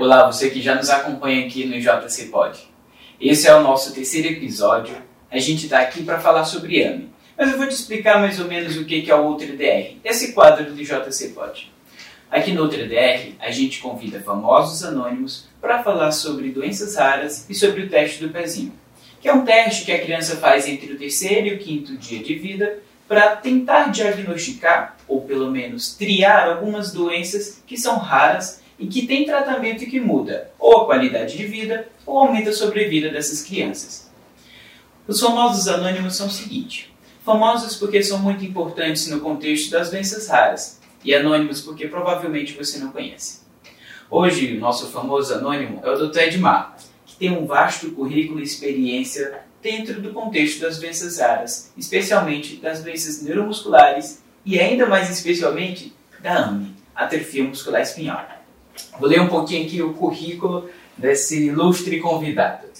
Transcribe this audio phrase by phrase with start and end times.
[0.00, 2.58] Olá, você que já nos acompanha aqui no JC Pod.
[3.20, 4.96] Esse é o nosso terceiro episódio.
[5.30, 7.10] A gente está aqui para falar sobre AME.
[7.36, 10.72] Mas eu vou te explicar mais ou menos o que é o UltraDR, esse quadro
[10.72, 11.70] do JC Pod.
[12.30, 17.82] Aqui no UltraDR, a gente convida famosos anônimos para falar sobre doenças raras e sobre
[17.82, 18.72] o teste do pezinho,
[19.20, 22.24] que é um teste que a criança faz entre o terceiro e o quinto dia
[22.24, 28.86] de vida para tentar diagnosticar, ou pelo menos triar, algumas doenças que são raras e
[28.86, 33.42] que têm tratamento que muda ou a qualidade de vida ou aumenta a sobrevida dessas
[33.42, 34.10] crianças.
[35.06, 40.28] Os famosos anônimos são o seguinte: famosos porque são muito importantes no contexto das doenças
[40.28, 43.40] raras, e anônimos porque provavelmente você não conhece.
[44.10, 46.18] Hoje, o nosso famoso anônimo é o Dr.
[46.20, 46.76] Edmar,
[47.06, 52.82] que tem um vasto currículo e experiência dentro do contexto das doenças raras, especialmente das
[52.82, 58.39] doenças neuromusculares e ainda mais especialmente da AME, atrofia muscular espinhal.
[58.98, 62.70] Vou ler um pouquinho aqui o currículo desse ilustre convidado.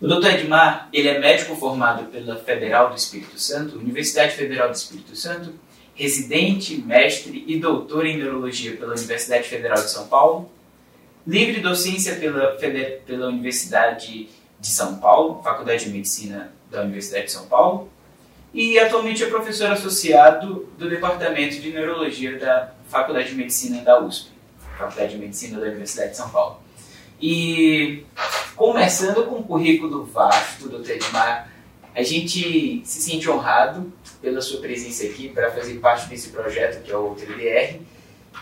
[0.00, 0.26] O Dr.
[0.26, 5.54] Edmar, ele é médico formado pela Federal do Espírito Santo, Universidade Federal do Espírito Santo,
[5.94, 10.50] residente, mestre e doutor em neurologia pela Universidade Federal de São Paulo,
[11.26, 12.58] livre docência pela,
[13.06, 14.28] pela Universidade
[14.60, 17.90] de São Paulo, Faculdade de Medicina da Universidade de São Paulo,
[18.52, 24.30] e atualmente é professor associado do Departamento de Neurologia da Faculdade de Medicina da USP,
[24.76, 26.60] Faculdade de Medicina da Universidade de São Paulo.
[27.20, 28.04] E
[28.54, 31.50] começando com um currículo vasto do Edmar,
[31.94, 36.92] a gente se sente honrado pela sua presença aqui para fazer parte desse projeto que
[36.92, 37.80] é o 3DR.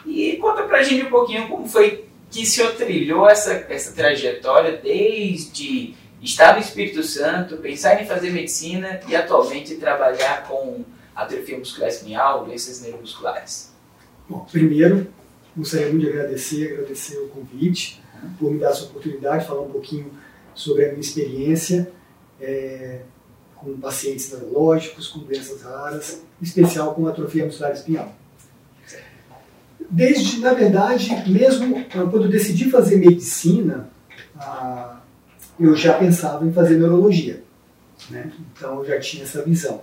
[0.05, 4.77] E conta pra gente um pouquinho como foi que o senhor trilhou essa, essa trajetória
[4.83, 11.89] desde estar no Espírito Santo, pensar em fazer medicina e atualmente trabalhar com atrofia muscular
[11.89, 13.73] espinhal, doenças neuromusculares?
[14.29, 15.07] Bom, primeiro,
[15.57, 18.03] gostaria muito de agradecer, agradecer o convite,
[18.39, 20.11] por me dar essa oportunidade de falar um pouquinho
[20.55, 21.91] sobre a minha experiência
[22.41, 23.01] é,
[23.57, 28.15] com pacientes neurológicos, com doenças raras, em especial com atrofia muscular espinhal.
[29.91, 33.91] Desde, na verdade, mesmo quando eu decidi fazer medicina,
[35.59, 37.45] eu já pensava em fazer neurologia.
[38.11, 38.33] Né?
[38.53, 39.83] Então eu já tinha essa visão.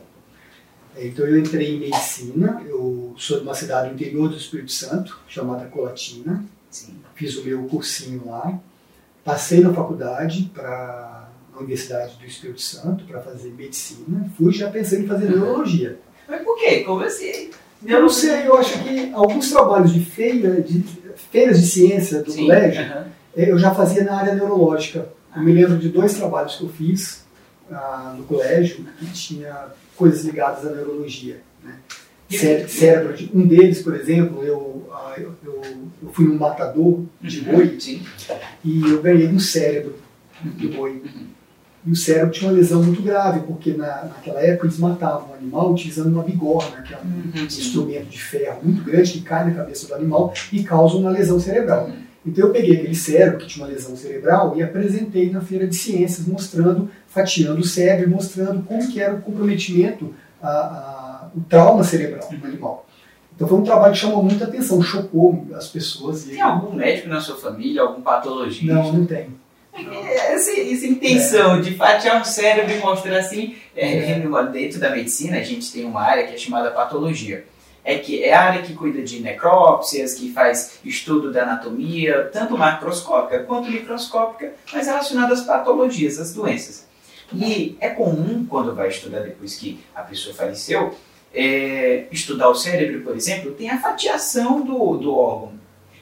[0.97, 5.19] Então eu entrei em medicina, eu sou de uma cidade do interior do Espírito Santo,
[5.27, 6.43] chamada Colatina.
[6.69, 6.95] Sim.
[7.15, 8.59] Fiz o meu cursinho lá.
[9.23, 14.29] Passei na faculdade para a Universidade do Espírito Santo para fazer medicina.
[14.37, 15.99] Fui já pensando em fazer neurologia.
[16.27, 16.81] Mas por quê?
[16.81, 17.51] Como assim?
[17.85, 20.83] Eu não sei, eu acho que alguns trabalhos de feira, de
[21.31, 23.05] feiras de ciência do Sim, colégio, uh -huh.
[23.35, 25.09] eu já fazia na área neurológica.
[25.35, 27.25] Eu me lembro de dois trabalhos que eu fiz
[27.71, 29.67] ah, no colégio que tinha
[30.01, 31.41] coisas ligadas à neurologia.
[31.63, 31.75] Né?
[32.67, 35.61] Cérebro, de, um deles, por exemplo, eu, ah, eu, eu,
[36.01, 37.77] eu, fui um matador de uhum, boi
[38.63, 39.95] e eu ganhei um cérebro
[40.43, 40.91] do boi.
[40.91, 41.27] Uhum.
[41.85, 45.33] E o cérebro tinha uma lesão muito grave, porque na, naquela época eles matavam o
[45.35, 47.45] animal utilizando uma bigorna, que é um uhum.
[47.45, 51.39] instrumento de ferro muito grande que cai na cabeça do animal e causa uma lesão
[51.39, 51.87] cerebral.
[51.87, 52.01] Uhum.
[52.25, 55.75] Então eu peguei aquele cérebro que tinha uma lesão cerebral e apresentei na feira de
[55.75, 61.83] ciências, mostrando, fatiando o cérebro, mostrando como que era o comprometimento, a, a, o trauma
[61.83, 62.87] cerebral do animal.
[63.35, 66.23] Então foi um trabalho que chamou muita atenção, chocou as pessoas.
[66.23, 68.73] Tem algum médico na sua família, algum patologista?
[68.73, 69.29] Não, não tem.
[69.73, 71.61] Essa, essa intenção é.
[71.61, 74.19] de fatiar o cérebro e mostrar assim, é, é.
[74.51, 77.45] dentro da medicina a gente tem uma área que é chamada patologia
[77.83, 82.57] é que é a área que cuida de necrópsias, que faz estudo da anatomia, tanto
[82.57, 86.87] macroscópica quanto microscópica, mas relacionada às patologias, às doenças.
[87.33, 90.95] E é comum, quando vai estudar depois que a pessoa faleceu,
[91.33, 95.53] é, estudar o cérebro, por exemplo, tem a fatiação do, do órgão.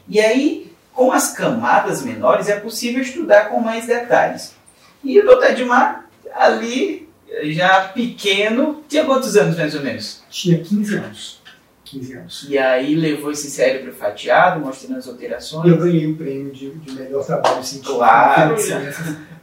[0.07, 4.55] E aí, com as camadas menores, é possível estudar com mais detalhes.
[5.03, 5.51] E o Dr.
[5.51, 7.07] Edmar, ali,
[7.43, 10.23] já pequeno, tinha quantos anos mais ou menos?
[10.29, 11.38] Tinha 15 anos.
[11.89, 12.45] 15 anos.
[12.47, 15.67] E aí levou esse cérebro fatiado, mostrando as alterações.
[15.67, 18.55] Eu ganhei o prêmio de, de melhor trabalho científico claro.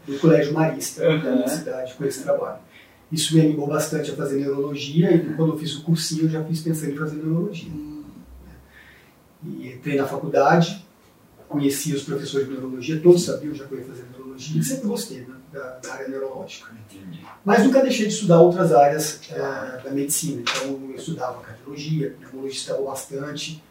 [0.06, 1.22] do Colégio Marista, uhum.
[1.22, 2.58] da universidade, com esse trabalho.
[3.10, 6.44] Isso me animou bastante a fazer neurologia, e quando eu fiz o cursinho, eu já
[6.44, 7.70] fiz pensando em fazer neurologia.
[9.44, 10.84] E entrei na faculdade,
[11.48, 14.88] conheci os professores de neurologia, todos sabiam já que eu ia fazer neurologia, e sempre
[14.88, 16.70] gostei né, da, da, área neurológica.
[16.91, 17.25] Entendi.
[17.44, 19.38] Mas nunca deixei de estudar outras áreas é,
[19.82, 20.43] da medicina.
[20.43, 23.62] Então, eu estudava cardiologia, pneumologia estava bastante.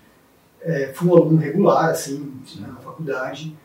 [0.61, 3.55] É, fui um aluno regular, assim, na faculdade.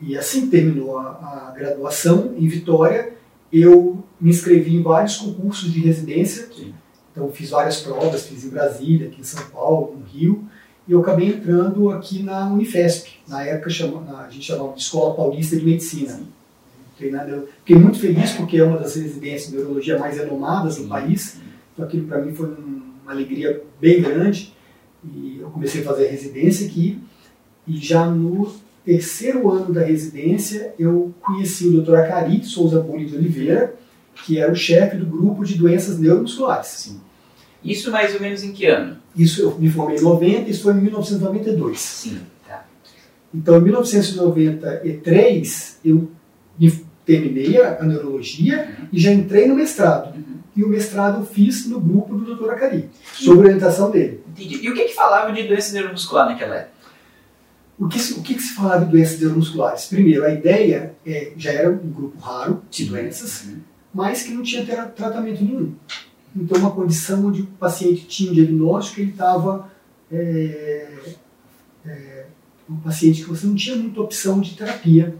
[0.00, 3.14] E assim terminou a, a, graduação em Vitória,
[3.52, 6.48] eu me inscrevi em vários concursos de residência.
[6.54, 6.74] Sim.
[7.12, 10.48] Então, fiz várias provas, fiz em Brasília, aqui em São Paulo, no Rio
[10.90, 13.10] e eu acabei entrando aqui na Unifesp.
[13.28, 16.20] Na época chama, a gente chamava de Escola Paulista de Medicina.
[17.00, 21.38] Treinando, fiquei muito feliz porque é uma das residências de neurologia mais renomadas do país.
[21.72, 24.54] Então aquilo para mim foi uma alegria bem grande.
[25.02, 27.00] E eu comecei a fazer residência aqui.
[27.66, 28.52] E já no
[28.84, 31.94] terceiro ano da residência eu conheci o Dr.
[31.94, 33.74] Acari Souza Boni de Oliveira,
[34.26, 36.66] que era o chefe do grupo de doenças neuromusculares.
[36.66, 37.00] Sim.
[37.64, 38.98] Isso mais ou menos em que ano?
[39.16, 41.80] Isso eu me formei em 90, isso foi em 1992.
[41.80, 42.66] Sim, tá.
[43.34, 46.10] Então, em 1993, eu
[47.10, 48.88] terminei a, neurologia uhum.
[48.92, 50.14] e já entrei no mestrado.
[50.14, 50.40] Uhum.
[50.56, 52.50] E o mestrado fiz no grupo do Dr.
[52.50, 54.22] Acari, sob orientação dele.
[54.28, 54.60] Entendi.
[54.62, 56.80] E o que, que falava de doença neuromuscular naquela época?
[57.78, 59.86] O que, o que, que se falava de doenças neuromusculares?
[59.86, 63.58] Primeiro, a ideia é, já era um grupo raro de doenças, uhum.
[63.94, 65.74] mas que não tinha tratamento nenhum.
[66.36, 69.70] Então, uma condição onde o paciente tinha um diagnóstico, ele estava.
[70.12, 70.88] É,
[72.70, 75.16] um paciente que você não tinha muita opção de terapia.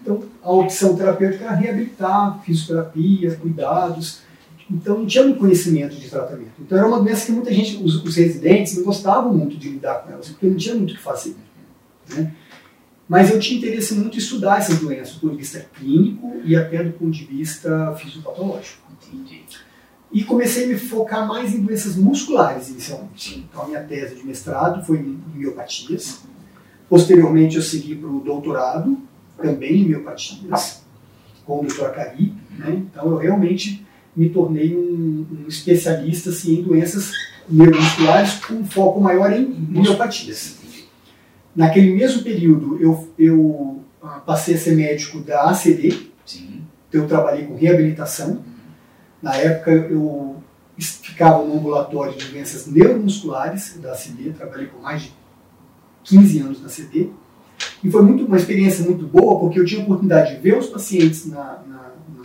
[0.00, 4.20] Então, a opção terapêutica era reabilitar, fisioterapia, cuidados.
[4.70, 6.52] Então, não tinha um conhecimento de tratamento.
[6.60, 10.02] Então, era uma doença que muita gente, os, os residentes, não gostavam muito de lidar
[10.02, 11.34] com elas, porque não tinha muito o que fazer.
[12.10, 12.32] Né?
[13.08, 16.56] Mas eu tinha interesse muito em estudar essas doenças, do ponto de vista clínico e
[16.56, 18.82] até do ponto de vista fisiopatológico.
[19.06, 19.42] Entendi.
[20.10, 23.46] E comecei a me focar mais em doenças musculares inicialmente.
[23.48, 26.20] Então a minha tese de mestrado foi em miopatias.
[26.92, 28.98] Posteriormente eu segui para o doutorado,
[29.40, 30.82] também em miopatias,
[31.46, 31.86] com o Dr.
[31.86, 32.34] Acari.
[32.50, 32.82] Né?
[32.84, 33.82] Então eu realmente
[34.14, 37.10] me tornei um, um especialista assim, em doenças
[37.48, 40.58] neuromusculares com foco maior em miopatias.
[41.56, 46.60] Naquele mesmo período eu, eu ah, passei a ser médico da ACD, Sim.
[46.90, 48.44] Então, eu trabalhei com reabilitação
[49.22, 50.36] na época eu
[50.78, 55.21] ficava no ambulatório de doenças neuromusculares da CD, trabalhei por mais de
[56.04, 57.08] 15 anos na CD.
[57.82, 60.66] E foi muito, uma experiência muito boa, porque eu tinha a oportunidade de ver os
[60.66, 62.22] pacientes na, na, na,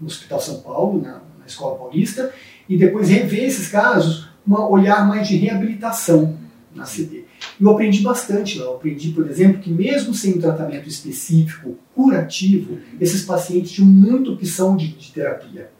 [0.00, 2.32] no Hospital São Paulo, na, na Escola Paulista,
[2.68, 6.36] e depois rever esses casos com um olhar mais de reabilitação
[6.74, 7.24] na CD.
[7.58, 8.66] E eu aprendi bastante lá.
[8.66, 14.30] Eu aprendi, por exemplo, que mesmo sem um tratamento específico, curativo, esses pacientes tinham muita
[14.30, 15.70] opção de, de terapia.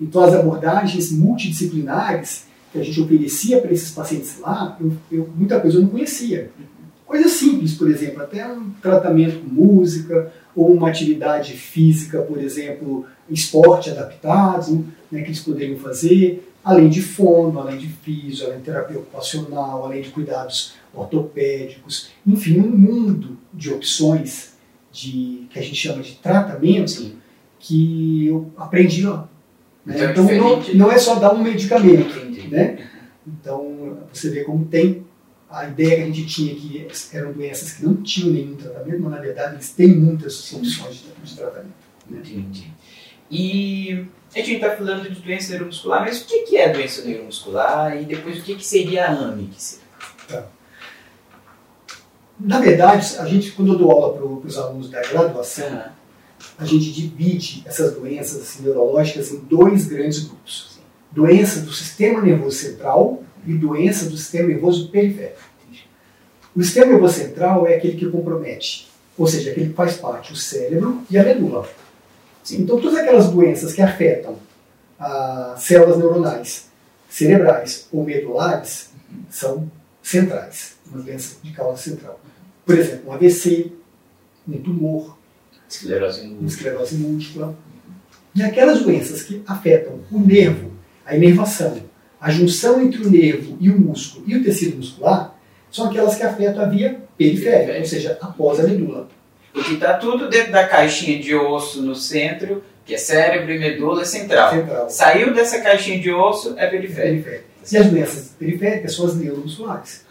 [0.00, 5.60] Então, as abordagens multidisciplinares que a gente oferecia para esses pacientes lá, eu, eu, muita
[5.60, 6.50] coisa eu não conhecia.
[7.06, 13.06] Coisas simples, por exemplo, até um tratamento com música, ou uma atividade física, por exemplo,
[13.28, 18.64] esporte adaptado, né, que eles poderiam fazer, além de fono, além de físio, além de
[18.64, 24.52] terapia ocupacional, além de cuidados ortopédicos, enfim, um mundo de opções
[24.92, 27.12] de, que a gente chama de tratamento
[27.58, 29.28] que eu aprendi lá.
[29.84, 30.10] Né?
[30.10, 32.14] Então, então não, não, é só dar um medicamento.
[32.52, 32.88] Né?
[33.26, 35.04] Então você vê como tem
[35.48, 39.12] a ideia que a gente tinha que eram doenças que não tinham nenhum tratamento, mas
[39.12, 41.72] na verdade eles têm muitas soluções de, tratamento.
[42.08, 42.20] Né?
[42.20, 42.72] Entendi.
[43.30, 48.04] E a gente está falando de doença neuromuscular, mas o que é doença neuromuscular e
[48.04, 49.50] depois o que seria a AMI?
[50.28, 50.46] Tá.
[52.40, 55.84] Na verdade, a gente, quando eu dou aula para os alunos da graduação,
[56.58, 60.71] a gente divide essas doenças assim, neurológicas em dois grandes grupos:
[61.12, 65.40] doença do sistema nervoso central e doença do sistema nervoso periférico.
[66.54, 70.38] O sistema nervoso central é aquele que compromete, ou seja, aquele que faz parte do
[70.38, 71.68] cérebro e a medula.
[72.50, 74.36] Então, todas aquelas doenças que afetam
[74.98, 76.70] as células neuronais
[77.08, 78.90] cerebrais ou medulares
[79.28, 79.70] são
[80.02, 82.18] centrais, uma doença de causa central.
[82.64, 83.72] Por exemplo, um AVC,
[84.48, 85.18] um tumor,
[85.68, 86.46] Esclerose múltipla.
[86.46, 87.56] Esclerose múltipla.
[88.34, 90.71] E aquelas doenças que afetam o nervo,
[91.04, 91.82] a inervação,
[92.20, 95.36] a junção entre o nervo e o músculo e o tecido muscular,
[95.70, 99.08] são aquelas que afetam a via periférica, ou seja, após a medula.
[99.52, 104.02] Porque está tudo dentro da caixinha de osso no centro, que é cérebro e medula
[104.02, 104.50] é central.
[104.50, 104.90] central.
[104.90, 107.30] Saiu dessa caixinha de osso, é periférica.
[107.30, 107.44] periférica.
[107.70, 110.04] E as doenças periféricas são as neuromusculares.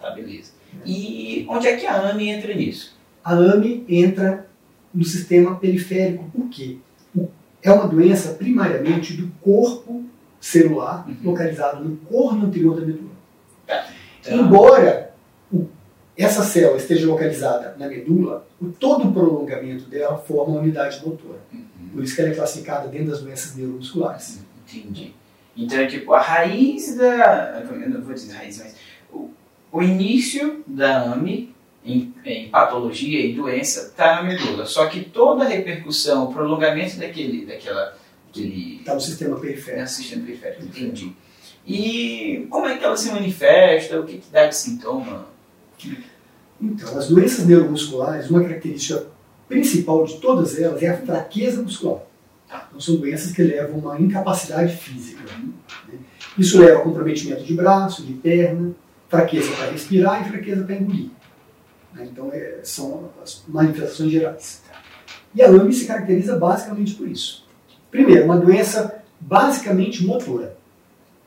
[0.00, 0.52] Tá, beleza.
[0.84, 2.96] E onde é que a AMI entra nisso?
[3.24, 4.46] A AMI entra
[4.92, 6.24] no sistema periférico.
[6.30, 6.78] Por quê?
[7.62, 10.04] É uma doença primariamente do corpo
[10.46, 11.16] celular, uhum.
[11.24, 13.10] localizado no corno anterior da medula.
[13.66, 13.88] Tá.
[14.20, 15.12] Então, Embora
[15.52, 15.66] o,
[16.16, 21.40] essa célula esteja localizada na medula, o, todo o prolongamento dela forma uma unidade motora.
[21.52, 21.88] Uhum.
[21.94, 24.40] Por isso que ela é classificada dentro das doenças neuromusculares.
[24.72, 25.12] Entendi.
[25.56, 27.64] Então é tipo a raiz da.
[27.68, 28.76] Eu não vou dizer raiz, mas
[29.12, 29.30] o,
[29.72, 31.52] o início da AMI
[31.84, 34.64] em, em patologia e doença está na medula.
[34.64, 37.96] Só que toda a repercussão, o prolongamento daquele, daquela,
[38.42, 39.82] Está no sistema periférico.
[39.82, 41.12] No sistema periférico, entendi.
[41.66, 44.00] E como é que ela se manifesta?
[44.00, 45.26] O que, que dá de sintoma?
[46.60, 49.06] Então, as doenças neuromusculares, uma característica
[49.48, 52.02] principal de todas elas é a fraqueza muscular.
[52.46, 55.22] Então, são doenças que levam a uma incapacidade física.
[55.24, 55.98] Né?
[56.38, 58.72] Isso leva a comprometimento de braço, de perna,
[59.08, 61.10] fraqueza para respirar e fraqueza para engolir.
[61.92, 62.08] Né?
[62.10, 64.62] Então, é, são as manifestações gerais.
[65.34, 67.45] E a AMI se caracteriza basicamente por isso.
[67.96, 70.54] Primeiro, uma doença basicamente motora.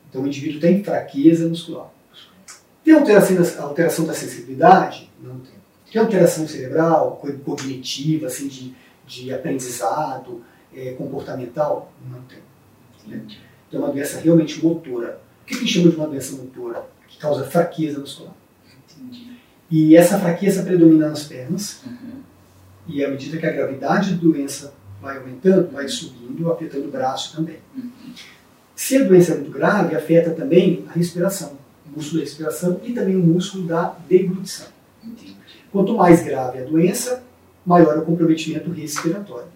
[0.08, 1.90] Então, o indivíduo tem fraqueza muscular.
[2.84, 5.10] Tem alteração da, alteração da sensibilidade?
[5.20, 5.54] Não tem.
[5.90, 8.72] Tem alteração cerebral, cognitiva, assim, de,
[9.04, 11.92] de aprendizado, é, comportamental?
[12.08, 12.38] Não tem.
[13.08, 13.20] Né?
[13.66, 15.20] Então, é uma doença realmente motora.
[15.42, 16.88] O que a gente chama de uma doença motora?
[17.08, 18.34] Que causa fraqueza muscular.
[18.96, 19.32] Entendi.
[19.68, 22.20] E essa fraqueza predomina nas pernas, uhum.
[22.86, 27.36] e à medida que a gravidade da doença vai aumentando, vai subindo, afetando o braço
[27.36, 27.58] também.
[27.76, 27.90] Uhum.
[28.74, 32.92] Se a doença é muito grave, afeta também a respiração, o músculo da respiração e
[32.92, 34.68] também o músculo da deglutição.
[35.04, 35.36] Entendi.
[35.70, 37.22] Quanto mais grave a doença,
[37.64, 39.48] maior o comprometimento respiratório.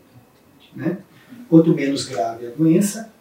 [0.74, 0.98] Né?
[1.48, 3.12] Quanto menos grave a doença,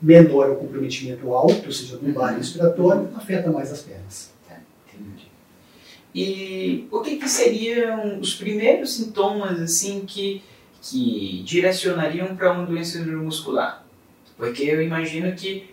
[0.00, 4.30] menor o comprometimento alto, ou seja, lombar respiratório, afeta mais as pernas.
[4.48, 4.56] Tá.
[6.14, 10.42] E o que, que, seriam os primeiros sintomas assim que,
[10.80, 13.84] que direcionariam para uma doença neuromuscular?
[14.36, 15.70] Porque eu imagino que,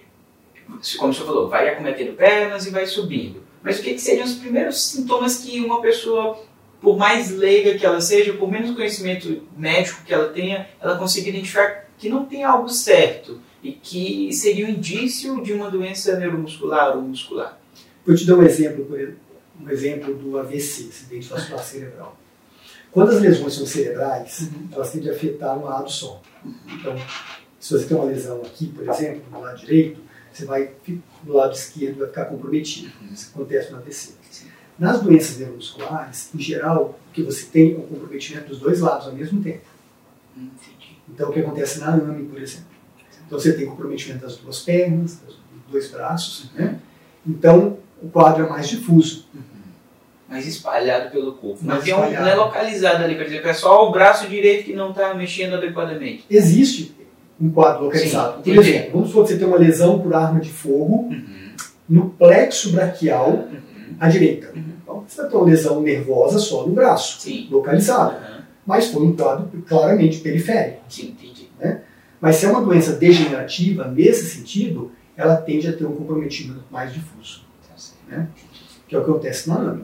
[0.98, 3.42] como você falou, vai acometendo pernas e vai subindo.
[3.64, 6.38] Mas o que, que seriam os primeiros sintomas que uma pessoa
[6.82, 11.30] por mais leiga que ela seja, por menos conhecimento médico que ela tenha, ela consiga
[11.30, 16.96] identificar que não tem algo certo e que seria um indício de uma doença neuromuscular
[16.96, 17.60] ou muscular.
[18.06, 18.88] Vou te dar um exemplo,
[19.60, 22.18] um exemplo do AVC, acidente vascular cerebral.
[22.98, 24.70] Quando as lesões são cerebrais, uhum.
[24.72, 26.20] elas tendem a afetar um lado só.
[26.66, 26.96] Então,
[27.60, 30.02] se você tem uma lesão aqui, por exemplo, no lado direito,
[30.34, 30.72] você vai,
[31.24, 32.92] no lado esquerdo vai ficar comprometido.
[33.14, 34.14] Isso acontece no AVC.
[34.80, 39.06] Nas doenças neuromusculares, em geral, o que você tem é o comprometimento dos dois lados
[39.06, 39.62] ao mesmo tempo.
[40.36, 40.98] Entendi.
[41.08, 42.66] Então, o que acontece na AMI, por exemplo?
[43.28, 45.38] Então, você tem comprometimento das duas pernas, dos
[45.70, 46.80] dois braços, né?
[47.28, 49.28] Então, o quadro é mais difuso.
[50.30, 51.64] Mais espalhado pelo corpo.
[51.64, 54.74] Mais não, um, não é localizado ali, por exemplo, é só o braço direito que
[54.74, 56.26] não está mexendo adequadamente.
[56.30, 56.96] Existe
[57.40, 58.44] um quadro localizado.
[58.44, 61.52] Sim, por exemplo, vamos supor que você tem uma lesão por arma de fogo uhum.
[61.88, 63.96] no plexo braquial uhum.
[64.00, 64.52] à direita.
[64.54, 64.64] Uhum.
[64.82, 67.48] Então, você vai ter uma lesão nervosa só no braço, Sim.
[67.50, 68.16] localizado.
[68.16, 68.42] Uhum.
[68.66, 70.82] Mas foi um quadro claramente periférico.
[70.90, 71.48] Sim, entendi.
[71.60, 71.82] Né?
[72.20, 76.94] Mas se é uma doença degenerativa, nesse sentido, ela tende a ter um comprometimento mais
[76.94, 77.46] difuso.
[77.68, 77.76] Tá
[78.10, 78.28] né?
[78.88, 79.84] Que é o que acontece na AMI.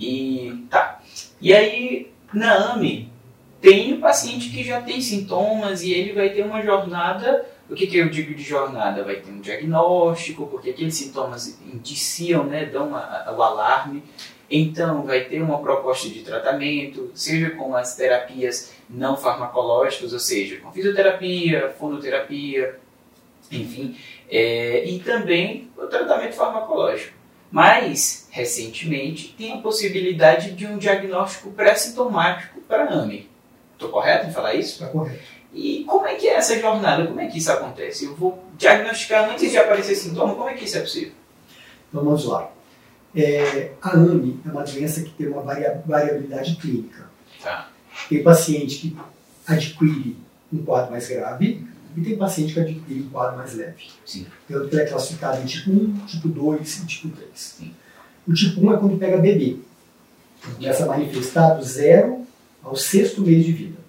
[0.00, 1.00] E tá.
[1.40, 3.12] E aí, na AMI,
[3.60, 7.86] tem o paciente que já tem sintomas e ele vai ter uma jornada o que,
[7.86, 9.04] que eu digo de jornada?
[9.04, 14.02] Vai ter um diagnóstico, porque aqueles sintomas indiciam, né, dão a, a, o alarme.
[14.50, 20.56] Então, vai ter uma proposta de tratamento, seja com as terapias não farmacológicas, ou seja,
[20.56, 22.76] com fisioterapia, fonoterapia,
[23.52, 23.96] enfim,
[24.28, 27.19] é, e também o tratamento farmacológico.
[27.50, 33.28] Mas, recentemente, tem a possibilidade de um diagnóstico pré-sintomático para a AMI.
[33.72, 34.74] Estou correto em falar isso?
[34.74, 35.20] Está correto.
[35.52, 37.06] E como é que é essa jornada?
[37.06, 38.04] Como é que isso acontece?
[38.04, 41.12] Eu vou diagnosticar antes de aparecer sintoma, como é que isso é possível?
[41.88, 42.50] Então vamos lá.
[43.16, 47.10] É, a AMI é uma doença que tem uma variabilidade clínica.
[47.42, 47.68] Tá.
[48.08, 48.96] Tem paciente que
[49.44, 50.16] adquire
[50.52, 51.66] um quadro mais grave
[51.96, 53.84] e tem paciente que adquire um quadro mais leve.
[54.04, 54.26] Sim.
[54.48, 57.30] Tanto que é classificado em tipo 1, tipo 2 e tipo 3.
[57.34, 57.74] Sim.
[58.26, 59.56] O tipo 1 é quando pega bebê.
[60.56, 62.26] Começa a manifestar do zero
[62.62, 63.80] ao sexto mês de vida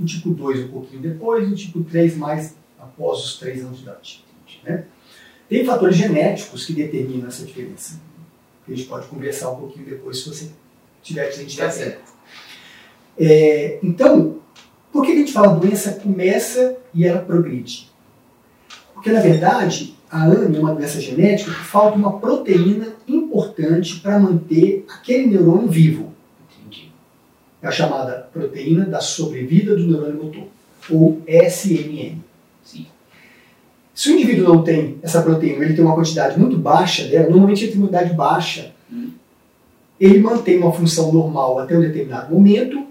[0.00, 3.76] o tipo 2 um pouquinho depois e o tipo 3 mais após os 3 anos
[3.76, 4.24] de idade.
[4.64, 4.84] Né?
[5.48, 8.00] Tem fatores genéticos que determinam essa diferença.
[8.66, 10.50] A gente pode conversar um pouquinho depois se você
[11.02, 12.10] tiver que tá certo.
[13.18, 14.38] É, então,
[14.92, 17.88] por que a gente fala doença começa e ela progride?
[18.94, 24.18] Porque, na verdade, a ANI é uma doença genética que falta uma proteína importante para
[24.18, 26.10] manter aquele neurônio vivo
[27.62, 30.44] é a chamada proteína da sobrevida do neurônio motor,
[30.90, 32.18] ou SNN.
[32.64, 32.86] Sim.
[33.94, 37.64] Se o indivíduo não tem essa proteína, ele tem uma quantidade muito baixa dela, normalmente
[37.64, 39.10] ele tem uma quantidade baixa, hum.
[39.98, 42.82] ele mantém uma função normal até um determinado momento,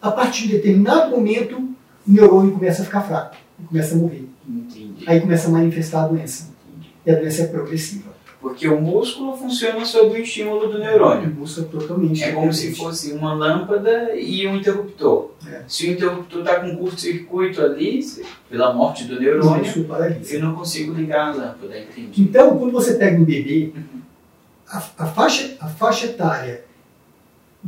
[0.00, 1.74] a partir de determinado momento, o
[2.06, 3.36] neurônio começa a ficar fraco,
[3.66, 4.28] começa a morrer.
[4.48, 5.04] Entendi.
[5.06, 6.50] Aí começa a manifestar a doença.
[6.68, 6.94] Entendi.
[7.04, 8.18] E a doença é progressiva.
[8.40, 11.28] Porque o músculo funciona sob o estímulo do neurônio.
[11.28, 15.32] O músculo é totalmente É como se fosse uma lâmpada e um interruptor.
[15.44, 15.62] É.
[15.66, 18.00] Se o interruptor está com curto-circuito ali,
[18.48, 20.34] pela morte do neurônio, paralisa.
[20.34, 22.22] eu não consigo ligar a lâmpada, entendi.
[22.22, 23.72] Então, quando você pega um bebê,
[24.68, 26.67] a, a faixa, a faixa etária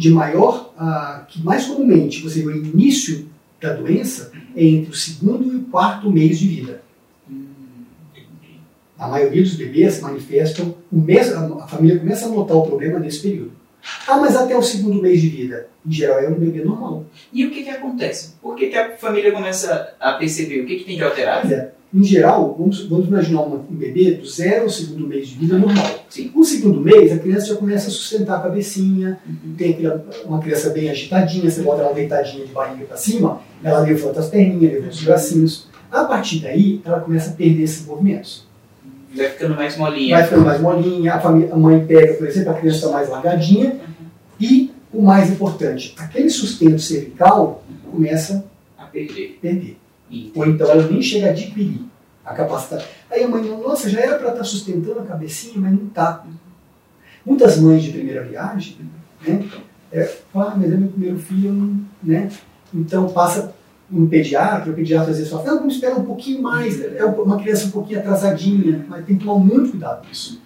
[0.01, 3.29] de maior, a, que mais comumente você vê o início
[3.61, 6.83] da doença é entre o segundo e o quarto mês de vida.
[8.99, 13.21] A maioria dos bebês manifestam, o mês, a, família começa a notar o problema nesse
[13.21, 13.53] período.
[14.09, 17.05] Ah, mas até o segundo mês de vida, em geral é um bebê normal.
[17.31, 18.35] E o que, que acontece?
[18.41, 20.63] Por que, que a família começa a perceber?
[20.63, 21.49] O que, que tem de alterado?
[21.93, 25.59] Em geral, vamos, vamos imaginar uma- um bebê do zero ao segundo mês de vida
[25.59, 26.05] normal.
[26.09, 26.31] Sim.
[26.35, 29.55] No segundo mês, a criança já começa a sustentar a cabecinha, Uhum.
[29.57, 29.77] tem
[30.25, 34.29] uma criança bem agitadinha, você bota ela deitadinha de barriga para cima, ela levanta as
[34.29, 35.69] perninhas, levanta os bracinhos.
[35.91, 38.47] A partir daí, ela começa a perder esses movimentos.
[39.13, 40.17] Vai ficando mais molinha.
[40.17, 43.09] Vai ficando mais molinha, a, família, a mãe pega, por exemplo, a criança está mais
[43.09, 43.81] largadinha,
[44.41, 48.45] e o mais importante, aquele sustento cervical começa
[48.79, 49.37] A perder.
[49.39, 49.77] a perder.
[50.35, 51.81] Ou então ela nem chega a adquirir
[52.25, 52.87] a capacidade.
[53.11, 56.25] Aí a mãe, nossa, já era para estar sustentando a cabecinha, mas não está.
[57.25, 58.79] Muitas mães de primeira viagem,
[59.27, 59.45] né?
[59.93, 62.31] É, ah, mas é meu primeiro filho, né?
[62.73, 63.55] Então passa
[63.93, 67.39] um pediatra, o pediatra às vezes fala, não, vamos esperar um pouquinho mais, é uma
[67.39, 70.41] criança um pouquinho atrasadinha, mas tem que tomar muito cuidado com isso.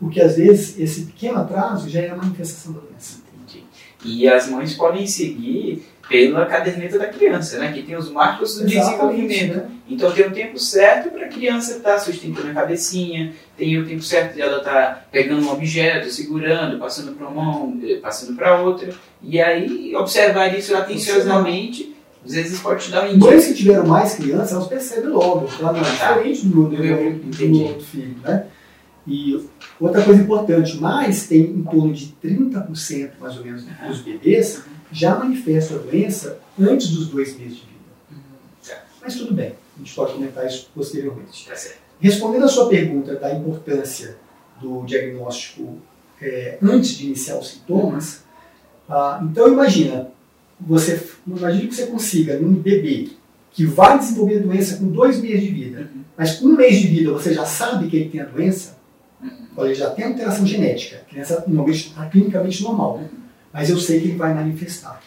[0.00, 3.20] Porque às vezes esse pequeno atraso já é a manifestação da doença.
[3.44, 3.64] Entendi.
[4.04, 7.70] E as mães podem seguir pela caderneta da criança, né?
[7.72, 9.56] Que tem os marcos do desenvolvimento.
[9.56, 9.66] né?
[9.88, 14.02] Então tem o tempo certo para a criança estar sustentando a cabecinha, tem o tempo
[14.02, 18.60] certo de ela estar pegando um objeto, segurando, passando para uma mão, eh, passando para
[18.60, 18.88] outra.
[19.22, 23.52] E aí observar isso atenciosamente, às vezes pode te dar um Mães indício.
[23.52, 25.48] que tiveram mais crianças, elas percebem logo.
[25.60, 26.12] Ela não é Tá.
[26.14, 28.46] diferente do meu, do do outro filho, né?
[29.06, 29.42] E
[29.80, 35.16] outra coisa importante, mais tem em torno de 30% mais ou menos dos bebês já
[35.16, 38.22] manifestam a doença antes dos dois meses de vida.
[38.66, 38.82] Tá.
[39.02, 41.46] Mas tudo bem, a gente pode comentar isso posteriormente.
[41.46, 41.54] Tá.
[42.00, 44.16] Respondendo a sua pergunta da importância
[44.60, 45.76] do diagnóstico
[46.20, 48.24] é, antes de iniciar os sintomas,
[48.88, 50.10] ah, então imagina,
[50.60, 53.10] você, imagine que você consiga num bebê
[53.50, 56.02] que vai desenvolver a doença com dois meses de vida, Uhum.
[56.16, 58.76] mas com um mês de vida você já sabe que ele tem a doença,
[59.22, 59.64] Uhum.
[59.64, 63.02] ele já tem alteração genética, a criança normalmente está clinicamente normal,
[63.58, 65.02] mas eu sei que ele vai manifestar.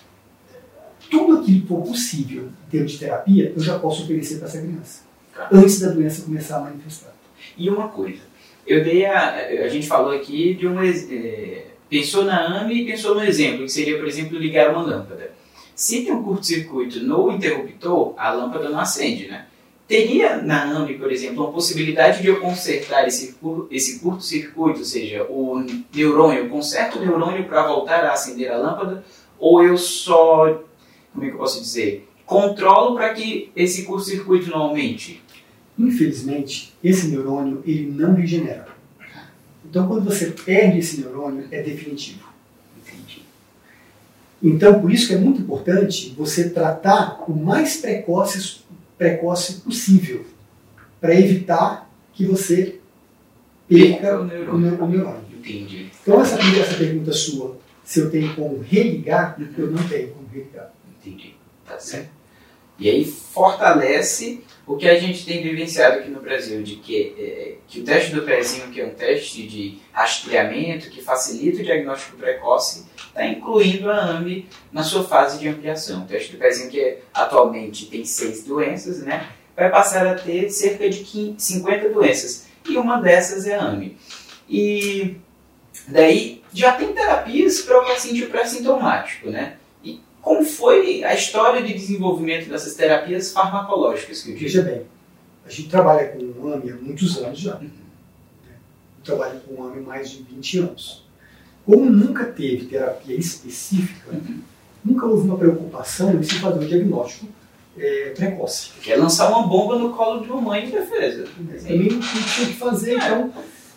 [1.10, 4.62] Tudo aquilo que for possível em termos de terapia, eu já posso oferecer para essa
[4.62, 5.02] criança,
[5.34, 5.48] Tá.
[5.52, 7.14] antes da doença começar a manifestar.
[7.58, 8.20] E uma coisa,
[8.68, 12.86] eu dei a, a gente falou aqui de um ex- eh, pensou na AME e
[12.86, 15.32] pensou no exemplo, que seria, por exemplo, ligar uma lâmpada.
[15.74, 19.46] Se tem um curto-circuito no interruptor, a lâmpada não acende, né?
[19.92, 23.36] Teria na AME, por exemplo, uma possibilidade de eu consertar esse,
[23.70, 28.58] esse curto-circuito, ou seja, o neurônio, eu conserto o neurônio para voltar a acender a
[28.58, 29.04] lâmpada,
[29.38, 30.64] ou eu só,
[31.12, 35.22] como é que eu posso dizer, controlo para que esse curto-circuito não aumente?
[35.78, 38.70] Infelizmente, esse neurônio ele não regenera.
[39.70, 42.30] Então, quando você perde esse neurônio, é definitivo.
[42.78, 43.24] Entendi.
[44.42, 48.61] Então, por isso que é muito importante você tratar o mais precoce,
[49.06, 50.24] precoce possível,
[51.00, 52.80] para evitar que você
[53.68, 54.60] perca o neurônio.
[54.72, 55.22] neu- o neurônio.
[55.40, 55.90] Entendi.
[56.04, 60.72] Então, essa, essa pergunta sua, se eu tenho como religar, eu não tenho como religar.
[61.00, 61.34] Entendi.
[61.68, 62.12] Tá certo.
[62.78, 67.56] E aí fortalece o que a gente tem vivenciado aqui no Brasil, de que, é,
[67.68, 72.16] que o teste do pezinho, que é um teste de rastreamento, que facilita o diagnóstico
[72.16, 76.04] precoce, está incluindo a AMI na sua fase de ampliação.
[76.04, 80.90] O teste do pezinho, que atualmente tem seis doenças, né, vai passar a ter cerca
[80.90, 82.48] de 15 50 doenças.
[82.70, 83.98] E uma dessas é a AMI.
[84.48, 85.18] E
[85.86, 89.58] daí já tem terapias para o paciente pré-sintomático, né?
[90.22, 94.38] Como foi a história de desenvolvimento dessas terapias farmacológicas que eu?
[94.38, 94.84] Veja bem,
[95.46, 97.56] a gente trabalha com o AMI há muitos anos já.
[97.56, 97.64] Uhum.
[97.64, 101.04] Eu trabalho com o AMI há mais de 20 anos.
[101.66, 104.12] Como nunca teve terapia específica,
[104.84, 107.28] nunca houve uma preocupação em se fazer um diagnóstico
[107.78, 108.72] é, precoce.
[108.82, 111.26] Que é lançar uma bomba no colo de uma mãe de defesa.
[111.36, 113.34] Também não tinha o que fazer, então,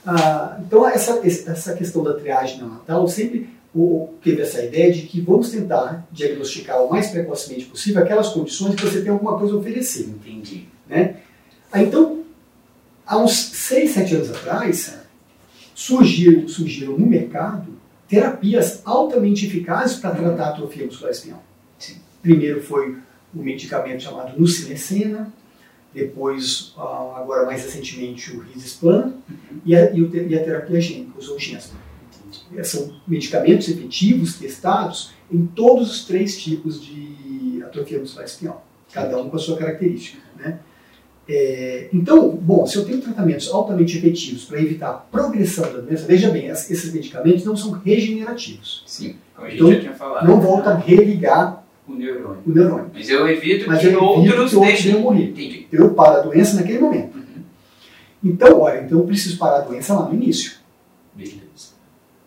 [0.06, 5.20] ah, então essa, essa questão da triagem neonatal, sempre o- teve essa ideia de que
[5.20, 9.56] vamos tentar diagnosticar o mais precocemente possível aquelas condições que você tem alguma coisa a
[9.56, 10.04] oferecer.
[10.08, 10.68] Entendi.
[11.72, 12.22] Ah, então,
[13.06, 14.96] há uns 6, 7 anos atrás,
[15.74, 17.72] surgiram, surgiram no mercado
[18.08, 21.42] terapias altamente eficazes para tratar a atrofia muscular espinhal.
[21.78, 21.96] Sim.
[22.22, 22.96] Primeiro foi
[23.34, 25.32] o medicamento chamado nusinercena,
[25.92, 29.14] depois, ah, agora mais recentemente, o Risesplan,
[29.64, 31.78] e a, e a terapia gênica, os Zolgensma.
[32.62, 39.28] São medicamentos efetivos testados em todos os três tipos de atrofia muscular espinhal, cada um
[39.28, 40.18] com a sua característica.
[40.36, 40.58] Né?
[41.26, 46.06] É, então, bom, se eu tenho tratamentos altamente efetivos para evitar a progressão da doença,
[46.06, 48.84] veja bem, esses medicamentos não são regenerativos.
[48.86, 50.28] Sim, como a gente então, já tinha falado.
[50.28, 52.42] Não volta a religar o neurônio.
[52.46, 52.90] o neurônio.
[52.92, 55.00] Mas eu evito Mas que eu outros deixem.
[55.00, 55.30] morrer.
[55.30, 55.66] Entendi.
[55.72, 57.16] Eu paro a doença naquele momento.
[57.16, 57.42] Uhum.
[58.22, 60.52] Então, olha, então eu preciso parar a doença lá no início.
[61.14, 61.73] Beleza.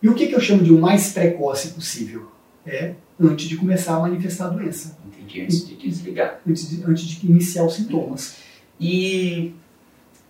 [0.02, 2.30] E o que, que eu chamo de o mais precoce possível?
[2.66, 4.96] É antes de começar a manifestar a doença.
[5.06, 6.40] Entendi, antes de desligar.
[6.48, 8.36] Antes de, antes de iniciar os sintomas.
[8.80, 9.52] E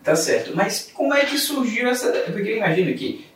[0.02, 0.57] tá certo.
[0.57, 2.11] Mas como é que surgiu essa.
[2.11, 3.26] Porque eu imagino que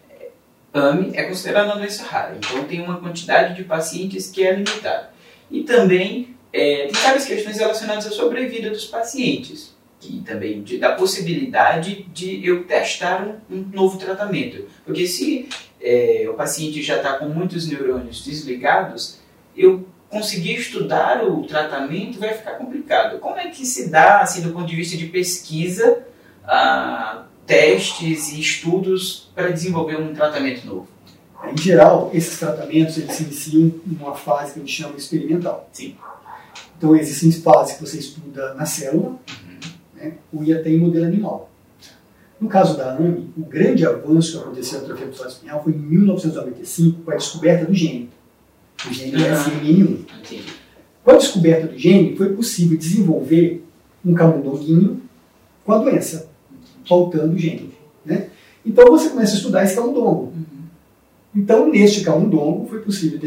[0.73, 5.11] AME é considerada uma doença rara, então tem uma quantidade de pacientes que é limitada.
[5.51, 10.92] E também é, tem várias questões relacionadas à sobrevida dos pacientes, que também de, da
[10.92, 14.66] possibilidade de eu testar um, um novo tratamento.
[14.85, 15.47] Porque se
[15.83, 19.18] é, o paciente já está com muitos neurônios desligados,
[19.57, 23.18] eu conseguir estudar o tratamento vai ficar complicado.
[23.18, 26.05] Como é que se dá, assim, do ponto de vista de pesquisa,
[27.47, 30.88] testes e estudos para desenvolver um tratamento novo?
[31.51, 35.68] Em geral, esses tratamentos eles se iniciam numa fase que a gente chama experimental.
[35.73, 35.97] Sim.
[36.79, 39.18] Então, existem fases que você estuda na célula, Uhum.
[39.95, 41.51] né, ou até em modelo animal.
[42.42, 45.78] No caso da AME, o grande avanço que aconteceu na atrofia muscular espinhal foi em
[45.78, 48.11] 1995 com a descoberta do gene,
[48.85, 49.35] o gene Ah.
[49.37, 49.98] SMN1.
[50.18, 50.44] Entendi.
[51.05, 53.64] Com a descoberta do gene, foi possível desenvolver
[54.05, 55.00] um camundonguinho
[55.64, 56.28] com a doença,
[56.88, 57.72] faltando o gene.
[58.05, 58.28] Né?
[58.66, 60.33] Então você começa a estudar esse camundongo.
[60.35, 60.44] Uhum.
[61.35, 63.18] Então, neste camundongo, foi possível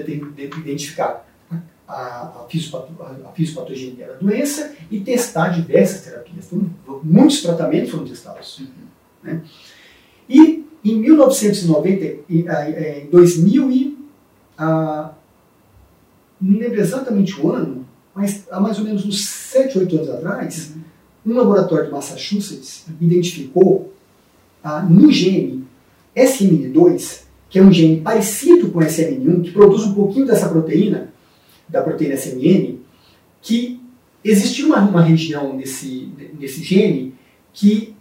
[0.57, 2.45] identificar a, a, a-
[3.29, 6.45] a fisiopatogenia da doença e testar diversas terapias.
[6.51, 8.61] Então, muitos tratamentos foram testados.
[9.25, 9.41] Né?
[10.29, 13.97] E em 1990, e, ah, eh, em 2000 e,
[14.57, 15.11] ah,
[16.39, 20.73] não lembro exatamente o ano, mas há mais ou menos uns 7, 8 anos atrás,
[21.25, 23.93] um laboratório de Massachusetts identificou
[24.63, 25.65] ah, no gene
[26.15, 31.13] SMN2, que é um gene parecido com SMN1, que produz um pouquinho dessa proteína,
[31.67, 32.77] da proteína SMN,
[33.41, 33.81] que
[34.23, 36.09] existia uma, uma região nesse,
[36.39, 37.15] nesse gene
[37.53, 37.94] que,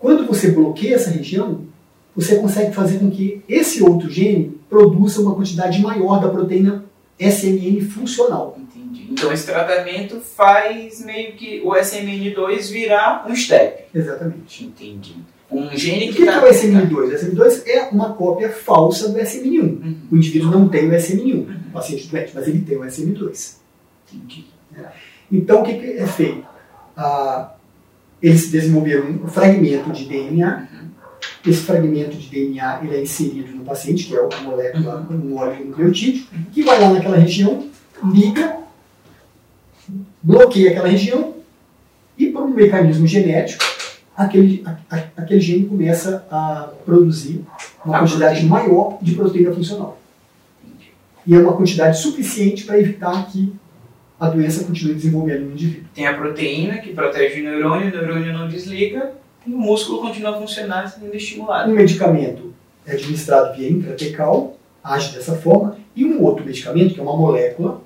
[0.00, 1.60] quando você bloqueia essa região,
[2.16, 6.84] você consegue fazer com que esse outro gene produza uma quantidade maior da proteína
[7.18, 8.58] SMN funcional.
[8.58, 9.06] Entendi.
[9.12, 13.84] Então esse tratamento faz meio que o SMN2 virar um step.
[13.94, 14.64] Exatamente.
[14.64, 15.14] Entendi.
[15.50, 16.92] Um gene E o que que, que tá- é o SMN2?
[16.94, 19.60] O SMN2 é uma cópia falsa do SMN1.
[19.62, 19.96] Uhum.
[20.12, 21.56] O indivíduo não tem o SMN1, Uhum.
[21.68, 23.56] o paciente doente, mas ele tem o SMN2.
[24.12, 24.46] Entendi.
[25.30, 26.44] Então, o que, que é feito?
[26.96, 27.52] Ah,
[28.22, 30.68] eles desenvolveram um fragmento de DNA.
[30.72, 30.88] Uhum.
[31.46, 36.24] Esse fragmento de DNA ele é inserido no paciente, que é uma molécula, um oligonucleotídeo,
[36.52, 37.66] que vai lá naquela região,
[38.12, 38.56] liga,
[40.22, 41.34] bloqueia aquela região
[42.18, 43.64] e, por um mecanismo genético,
[44.16, 47.42] aquele, a- a- aquele gene começa a produzir
[47.84, 48.50] uma A quantidade proteína.
[48.50, 49.98] maior de proteína funcional.
[51.26, 53.52] E é uma quantidade suficiente para evitar que
[54.20, 55.88] a doença continue desenvolvendo no indivíduo.
[55.94, 59.12] Tem a proteína que protege o neurônio, o neurônio não desliga
[59.46, 61.70] e o músculo continua a funcionar sendo estimulado.
[61.70, 62.52] Um medicamento
[62.86, 67.80] é administrado via intratecal, age dessa forma, e um outro medicamento, que é uma molécula,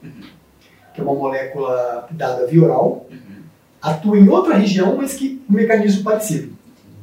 [0.94, 3.18] que é uma molécula dada via oral, Uhum.
[3.80, 6.52] atua em outra região, mas que um mecanismo parecido,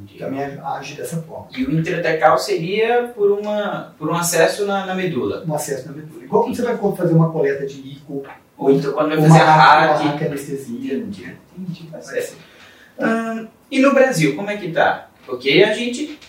[0.02, 0.20] Entendi.
[0.20, 1.48] também age dessa forma.
[1.58, 5.44] E o intratecal seria por, uma, por um acesso na, na medula.
[5.48, 6.24] Um acesso na medula.
[6.24, 8.24] Igual quando você vai fazer uma coleta de líquido,
[8.62, 10.04] Ou então quando vai fazer RAD.
[10.08, 10.94] raque anestesia.
[10.96, 11.36] Entendi.
[11.58, 12.36] Entendi, tá certo.
[13.00, 15.10] Ahn, e no Brasil, como é que tá?
[15.26, 16.20] Porque a gente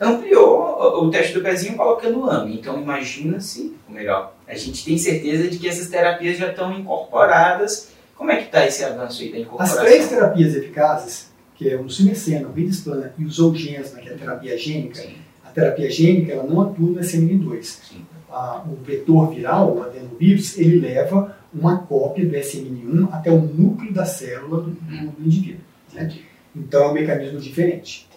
[0.00, 2.54] ampliou o, o teste do pezinho colocando AME.
[2.58, 7.90] Então imagina-se, ou melhor, a gente tem certeza de que essas terapias já estão incorporadas.
[8.16, 9.84] Como é que tá esse avanço aí da As incorporação?
[9.84, 14.16] três terapias eficazes, que é o sumecena, o Vidisplana e o Zolgensma, que é a
[14.18, 17.62] terapia gênica, Sim, a terapia gênica ela não atua no SMN2.
[17.62, 18.06] sim.
[18.30, 23.92] a- o vetor viral, o adenovírus, ele leva uma cópia do SMN1 até o núcleo
[23.92, 25.60] da célula do, do- do indivíduo.
[25.92, 26.04] né?
[26.04, 26.24] Entendi.
[26.54, 28.08] Então é um mecanismo diferente.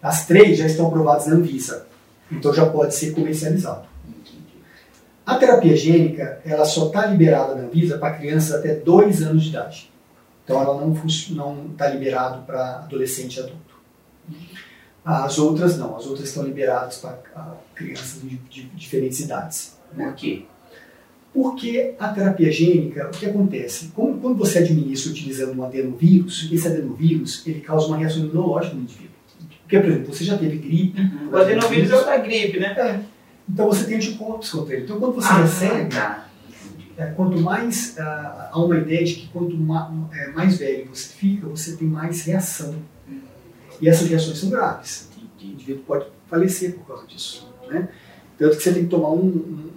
[0.00, 1.86] As três já estão aprovadas na Anvisa,
[2.30, 3.86] então já pode ser comercializado.
[5.24, 9.50] A terapia gênica, ela só está liberada na Anvisa para crianças até 2 anos de
[9.50, 9.92] idade.
[10.44, 10.92] Então ela não
[11.70, 13.72] está liberado para adolescente e adulto.
[15.04, 17.18] As outras não, as outras estão liberadas para
[17.74, 19.76] crianças de, de diferentes idades.
[19.94, 20.44] Por quê?
[21.32, 23.90] Porque a terapia gênica, o que acontece?
[23.94, 29.12] Quando você administra utilizando um adenovírus, esse adenovírus ele causa uma reação imunológica no indivíduo.
[29.62, 31.00] Porque, por exemplo, você já teve gripe.
[31.00, 31.30] Uhum.
[31.32, 32.74] O adenovírus é o da gripe, né?
[32.76, 33.00] É.
[33.48, 34.84] Então você tem anticorpos contra ele.
[34.84, 36.28] Então quando você ah, recebe, tá.
[36.98, 38.02] é, quanto mais uh,
[38.50, 42.22] há uma ideia de que quanto ma, é, mais velho você fica, você tem mais
[42.22, 42.74] reação.
[43.08, 43.20] Uhum.
[43.80, 45.08] E essas reações são graves.
[45.40, 47.50] O indivíduo pode falecer por causa disso.
[47.68, 47.88] Né?
[48.38, 49.71] Tanto que você tem que tomar um, um,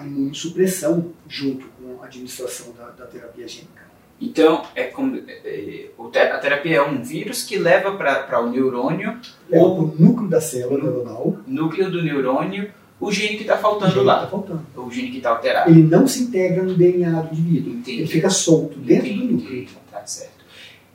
[0.00, 3.80] uma imunossupressão junto com a administração da, da terapia gênica.
[4.20, 9.18] Então, é como, é, a terapia é um vírus que leva para o neurônio.
[9.48, 11.38] Leva para o núcleo da célula neuronal.
[11.46, 14.20] Núcleo do neurônio, o gene que está faltando lá.
[14.20, 14.66] Tá faltando.
[14.76, 15.70] O gene que está alterado.
[15.70, 17.72] Ele não se integra no DNA do indivíduo.
[17.72, 18.00] Entendi.
[18.00, 19.26] Ele fica solto dentro Entendi.
[19.26, 19.68] do núcleo.
[19.90, 20.40] Tá certo.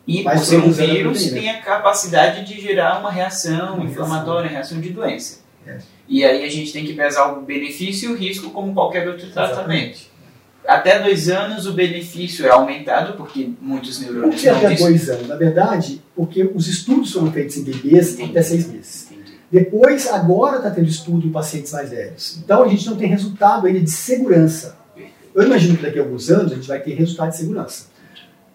[0.08, 4.48] E Mas por ser um vírus, tem a capacidade de gerar uma reação uma inflamatória,
[4.48, 5.40] reação de doença.
[5.66, 5.80] É.
[6.08, 9.28] E aí a gente tem que pesar o benefício e o risco como qualquer outro
[9.32, 10.00] tratamento.
[10.68, 15.28] Até dois anos o benefício é aumentado, porque muitos neurônios Por que até dois anos?
[15.28, 18.32] Na verdade, porque os estudos foram feitos em bebês Entendi.
[18.32, 19.12] até seis meses.
[19.12, 19.34] Entendi.
[19.52, 22.40] Depois, agora está tendo estudo em pacientes mais velhos.
[22.44, 24.78] Então a gente não tem resultado ainda de segurança.
[25.36, 27.88] Eu imagino que daqui a alguns anos a gente vai ter resultado de segurança.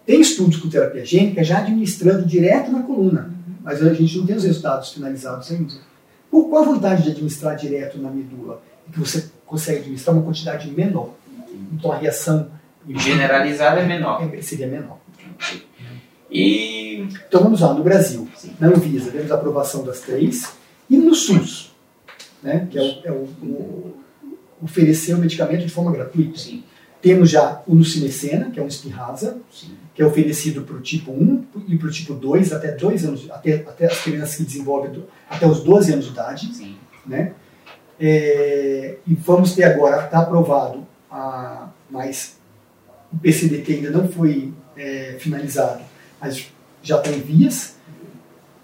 [0.05, 3.31] Tem estudos com terapia gênica já administrando direto na coluna,
[3.63, 5.73] mas a gente não tem os resultados finalizados ainda.
[6.31, 8.63] Por qual a vantagem de administrar direto na medula?
[8.91, 11.09] Que você consegue administrar uma quantidade menor.
[11.73, 12.49] Então a reação
[12.87, 14.23] generalizada é menor.
[14.33, 14.97] É, seria menor.
[16.31, 17.05] E...
[17.27, 18.55] Então vamos lá, no Brasil, Sim.
[18.59, 20.53] na Anvisa, temos a aprovação das três,
[20.89, 21.75] e no SUS,
[22.41, 23.97] né, que é, o, é o, o
[24.61, 26.37] oferecer o medicamento de forma gratuita.
[26.37, 26.63] Sim.
[27.01, 29.41] Temos já o Nucimecena, que é um espirraza,
[29.93, 33.29] que é oferecido para o tipo 1 e para o tipo 2 até, dois anos,
[33.29, 36.55] até, até as crianças que desenvolvem do, até os 12 anos de idade.
[36.55, 36.77] Sim.
[37.05, 37.33] Né?
[37.99, 42.37] É, e vamos ter agora, está aprovado a, mas
[43.11, 45.83] o PCDT ainda não foi é, finalizado,
[46.19, 46.51] mas
[46.81, 47.75] já está em vias,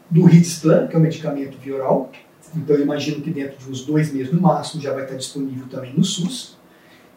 [0.10, 2.12] do Ritsplan, que é o medicamento via oral.
[2.56, 5.68] Então eu imagino que dentro de uns dois meses no máximo já vai estar disponível
[5.68, 6.58] também no SUS.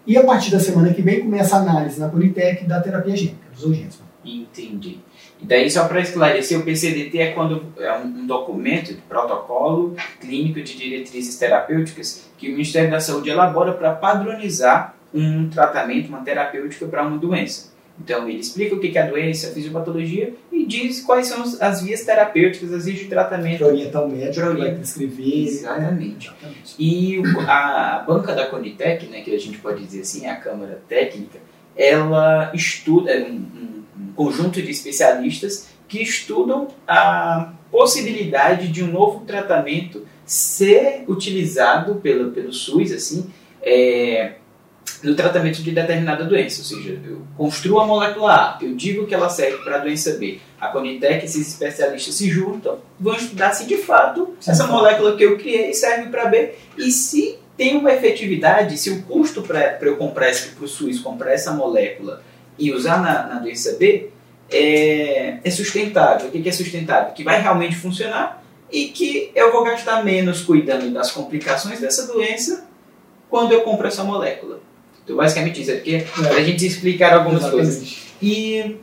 [0.06, 3.49] E a partir da semana que vem começa a análise na Politec da terapia gênica,
[3.60, 4.06] dos Zolgensma.
[4.24, 4.98] Entendi.
[5.40, 10.60] E daí, só para esclarecer, o PCDT é quando é um documento de protocolo clínico
[10.60, 16.86] de diretrizes terapêuticas que o Ministério da Saúde elabora para padronizar um tratamento, uma terapêutica
[16.86, 17.70] para uma doença.
[18.02, 21.82] Então, ele explica o que é a doença, a fisiopatologia e diz quais são as
[21.82, 23.64] vias terapêuticas, as vias de tratamento.
[23.64, 24.74] Orientar o médico, para orientar.
[24.76, 25.46] prescrever.
[25.46, 26.28] Exatamente.
[26.28, 26.34] Né?
[26.40, 26.74] Exatamente.
[26.78, 30.80] E a banca da Conitec, né, que a gente pode dizer assim, é a Câmara
[30.88, 31.38] Técnica,
[31.76, 39.24] ela estuda um, um, um conjunto de especialistas que estudam a possibilidade de um novo
[39.24, 43.28] tratamento ser utilizado pelo, pelo SUS, assim,
[43.60, 44.34] é,
[45.02, 46.60] no tratamento de determinada doença.
[46.60, 50.12] Ou seja, eu construo a molécula A, eu digo que ela serve para a doença
[50.12, 50.38] B.
[50.60, 55.24] A Conitec, esses especialistas se juntam, vão estudar se de fato Sim, essa molécula que
[55.24, 59.98] eu criei serve para B e se tem uma efetividade, se o custo para eu
[59.98, 62.22] comprar, para o SUS comprar essa molécula
[62.58, 64.08] e usar na, na doença B
[64.50, 66.28] é, é sustentável.
[66.28, 67.12] O que é sustentável?
[67.12, 68.42] Que vai realmente funcionar
[68.72, 72.66] e que eu vou gastar menos cuidando das complicações dessa doença
[73.28, 74.60] quando eu compro essa molécula.
[75.04, 76.30] Então, basicamente isso, é porque é.
[76.30, 77.66] a gente explicar algumas Exatamente.
[77.66, 77.98] coisas.
[78.22, 78.76] E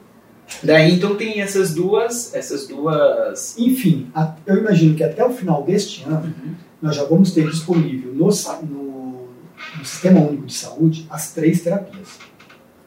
[0.61, 3.57] daí, então, tem essas duas, essas duas...
[3.57, 4.11] Enfim,
[4.45, 6.66] eu imagino que até o final deste ano, uhum.
[6.81, 9.27] Nós já vamos ter disponível no, no,
[9.77, 12.19] no, Sistema Único de Saúde as três terapias.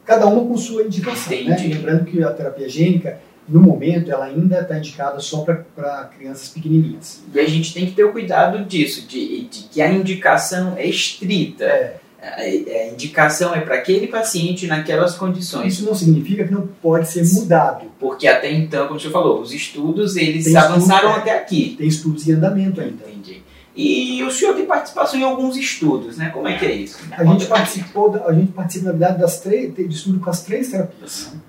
[0.05, 1.43] Cada uma com sua indicação.
[1.43, 1.57] Né?
[1.57, 7.21] Lembrando que a terapia gênica no momento, ela ainda está indicada só para crianças pequenininhas.
[7.33, 10.85] E a gente tem que ter o cuidado disso, de, de que a indicação é
[10.85, 11.65] estrita.
[11.65, 15.73] É a indicação é para aquele paciente naquelas condições.
[15.73, 17.87] Isso não significa que não pode ser mudado.
[17.99, 21.75] Porque até então, como você falou, os estudos eles tem avançaram estudo, até aqui.
[21.75, 23.09] Tem estudos em andamento ainda.
[23.09, 23.41] Entendi.
[23.75, 26.29] E o senhor tem participação em alguns estudos, né?
[26.29, 26.99] Como é que é isso?
[27.11, 30.43] A gente participou, da, a gente participa na verdade das três, de estudo com as
[30.43, 31.27] três terapias.
[31.27, 31.39] Uhum.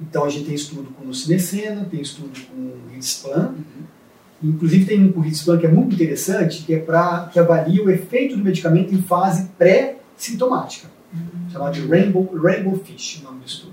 [0.00, 2.82] Então a gente tem estudo com o Cinecena, tem estudo com o.
[3.38, 3.62] Uhum.
[4.42, 7.82] Inclusive tem um com o Ritsplan que é muito interessante, que é para que avalia
[7.82, 11.50] o efeito do medicamento em fase pré sintomática, uhum.
[11.50, 13.72] chamada de Rainbow, Rainbow Fish, o nome do estudo.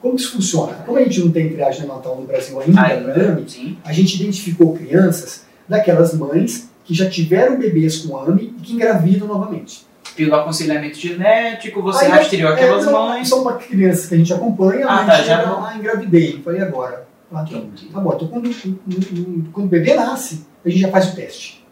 [0.00, 0.74] Como isso funciona?
[0.84, 3.44] Como a gente não tem triagem neonatal no Brasil ainda, ainda
[3.84, 9.26] a gente identificou crianças daquelas mães que já tiveram bebês com AME e que engravidam
[9.26, 9.84] novamente.
[10.14, 13.28] Pelo aconselhamento genético, você Aí, rastreou é, aquelas é, mães.
[13.28, 15.64] São crianças que a gente acompanha, ah, tá, já não...
[15.64, 16.40] ah, engravidei.
[16.42, 17.06] Falei agora.
[17.30, 17.60] Ah, tá,
[17.92, 21.66] tá bom, então quando, quando o bebê nasce, a gente já faz o teste.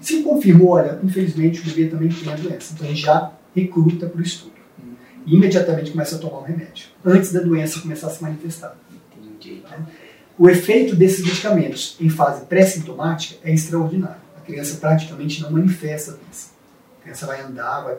[0.00, 2.74] Se confirmou, olha, infelizmente o bebê também tem a doença.
[2.74, 4.52] Então a gente já recruta para o estudo.
[5.24, 8.76] E imediatamente começa a tomar o remédio, antes da doença começar a se manifestar.
[9.16, 9.62] Entendi.
[9.62, 9.78] Né?
[10.36, 14.23] O efeito desses medicamentos em fase pré-sintomática é extraordinário.
[14.44, 16.50] A criança praticamente não manifesta a doença.
[16.98, 17.96] A criança vai andar, vai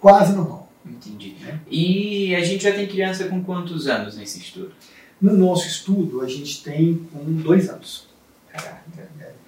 [0.00, 0.72] quase normal.
[0.86, 1.36] Entendi.
[1.38, 1.60] Né?
[1.70, 4.72] E a gente já tem criança com quantos anos nesse estudo?
[5.20, 8.08] No nosso estudo, a gente tem com dois anos.
[8.50, 8.82] Caraca.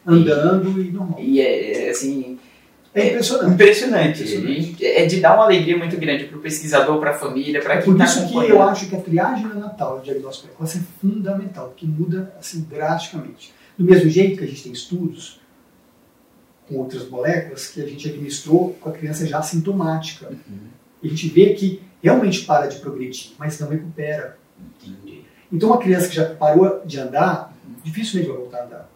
[0.07, 1.19] Andando e, e normal.
[1.19, 2.39] E é, é assim,
[2.95, 3.55] é impressionante.
[3.55, 4.23] Impressionante.
[4.23, 4.87] impressionante.
[4.87, 7.83] É de dar uma alegria muito grande para o pesquisador, para a família, para é
[7.83, 8.33] quem está acompanhando.
[8.33, 11.87] Por isso que eu acho que a triagem neonatal, o diagnóstico precoce, é fundamental, porque
[11.87, 13.55] muda assim, drasticamente.
[13.79, 15.41] Do mesmo jeito que a gente tem estudos
[16.69, 20.29] com outras moléculas que a gente administrou com a criança já sintomática.
[20.29, 20.69] Uhum.
[21.03, 24.39] E a gente vê que realmente para de progredir, mas não recupera.
[24.83, 25.23] Entendi.
[25.53, 27.75] Então, uma criança que já parou de andar, uhum.
[27.83, 28.91] dificilmente vai voltar a andar.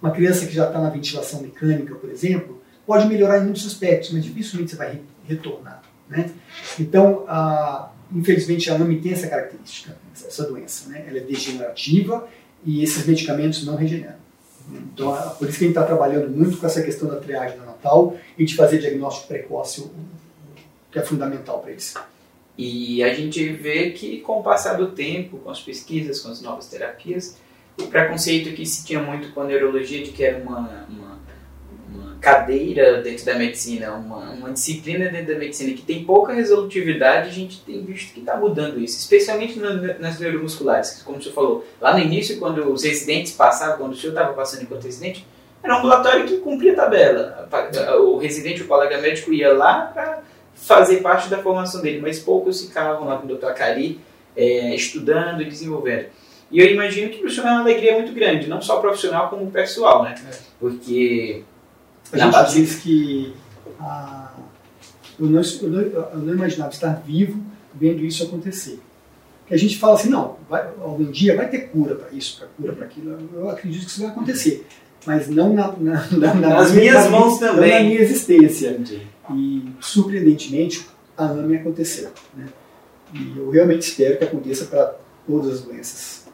[0.00, 4.12] Uma criança que já está na ventilação mecânica, por exemplo, pode melhorar em muitos aspectos,
[4.12, 5.82] mas dificilmente você vai retornar.
[6.08, 6.30] Né?
[6.78, 7.24] Então,
[8.12, 10.88] infelizmente, a AMI tem essa característica, essa doença.
[10.88, 11.04] Né?
[11.06, 12.26] Ela é degenerativa
[12.64, 14.19] e esses medicamentos não regeneram.
[14.72, 18.16] Então, por isso que a gente está trabalhando muito com essa questão da triagem natal
[18.38, 19.90] e de fazer diagnóstico precoce,
[20.90, 21.98] que é fundamental para isso.
[22.56, 26.42] E a gente vê que, com o passar do tempo, com as pesquisas, com as
[26.42, 27.38] novas terapias,
[27.80, 31.19] o preconceito que se tinha muito com a neurologia de que era uma, uma
[32.20, 37.32] cadeira dentro da medicina, uma, uma disciplina dentro da medicina que tem pouca resolutividade, a
[37.32, 41.66] gente tem visto que está mudando isso, especialmente no, nas neuromusculares, como o senhor falou.
[41.80, 45.26] Lá no início, quando os residentes passavam, quando o senhor estava passando enquanto residente,
[45.62, 47.48] era um ambulatório que cumpria a tabela.
[48.00, 50.22] O residente, o colega médico, ia lá para
[50.54, 53.98] fazer parte da formação dele, mas poucos ficavam lá com o doutor Acari,
[54.36, 56.06] é, estudando e desenvolvendo.
[56.50, 59.28] E eu imagino que para o senhor é uma alegria muito grande, não só profissional
[59.28, 60.14] como pessoal, né?
[60.28, 60.34] É.
[60.58, 61.44] Porque
[62.12, 62.60] a gente base...
[62.60, 63.34] diz que
[63.80, 64.32] ah,
[65.18, 67.40] eu, não, eu, não, eu, não, imaginava estar vivo
[67.74, 68.80] vendo isso acontecer.
[69.46, 72.48] Que a gente fala assim, não, vai, algum dia vai ter cura para isso, para
[72.48, 73.18] cura para aquilo.
[73.34, 74.66] Eu acredito que isso vai acontecer,
[75.06, 78.70] mas não na, na, na, nas minha, minhas mãos também, na minha existência.
[78.70, 79.06] Entendi.
[79.32, 82.10] E surpreendentemente a AME aconteceu.
[82.34, 82.46] Né?
[83.12, 84.96] E eu realmente espero que aconteça para
[85.26, 86.24] todas as doenças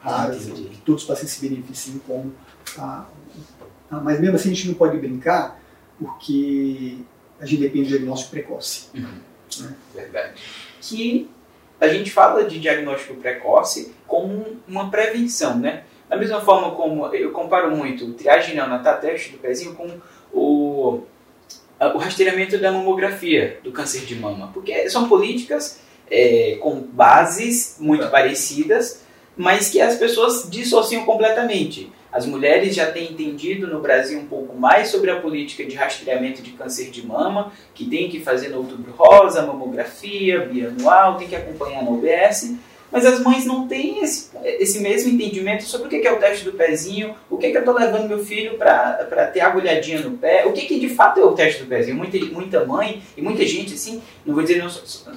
[0.00, 2.30] raras, que todos os pacientes se beneficiem com
[2.78, 3.06] a,
[3.90, 5.60] mas mesmo assim a gente não pode brincar,
[5.98, 6.98] porque
[7.40, 8.88] a gente depende do diagnóstico precoce.
[8.94, 9.20] Uhum.
[9.60, 9.74] Né?
[9.94, 10.40] Verdade.
[10.80, 11.30] Que
[11.80, 15.84] a gente fala de diagnóstico precoce como uma prevenção, né?
[16.08, 19.88] Da mesma forma como eu comparo muito o triagem neonatal, teste do pezinho, com
[20.32, 21.02] o,
[21.80, 24.50] o rastreamento da mamografia do câncer de mama.
[24.52, 28.08] Porque são políticas é, com bases muito é.
[28.08, 29.02] parecidas,
[29.36, 31.92] mas que as pessoas dissociam completamente.
[32.10, 36.42] As mulheres já têm entendido no Brasil um pouco mais sobre a política de rastreamento
[36.42, 41.36] de câncer de mama, que tem que fazer no outubro rosa, mamografia, bianual, tem que
[41.36, 42.54] acompanhar no OBS.
[42.90, 46.44] Mas as mães não têm esse, esse mesmo entendimento sobre o que é o teste
[46.44, 50.16] do pezinho, o que, é que eu estou levando meu filho para ter agulhadinha no
[50.16, 51.96] pé, o que, que de fato é o teste do pezinho.
[51.96, 54.70] Muita, muita mãe e muita gente, assim, não vou dizer não,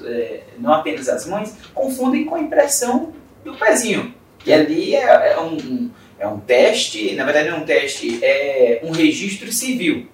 [0.06, 3.14] é, não apenas as mães, confundem com a impressão
[3.46, 4.14] do pezinho.
[4.46, 5.90] E ali é, é um,
[6.22, 10.08] é um teste, na verdade é um teste, é um registro civil.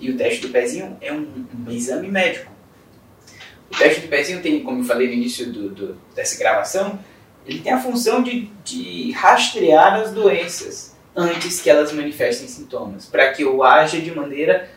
[0.00, 2.50] E o teste do pezinho é um, um exame médico.
[3.70, 6.98] O teste do pezinho tem, como eu falei no início do, do, dessa gravação,
[7.46, 13.32] ele tem a função de, de rastrear as doenças antes que elas manifestem sintomas, para
[13.32, 14.68] que eu haja de maneira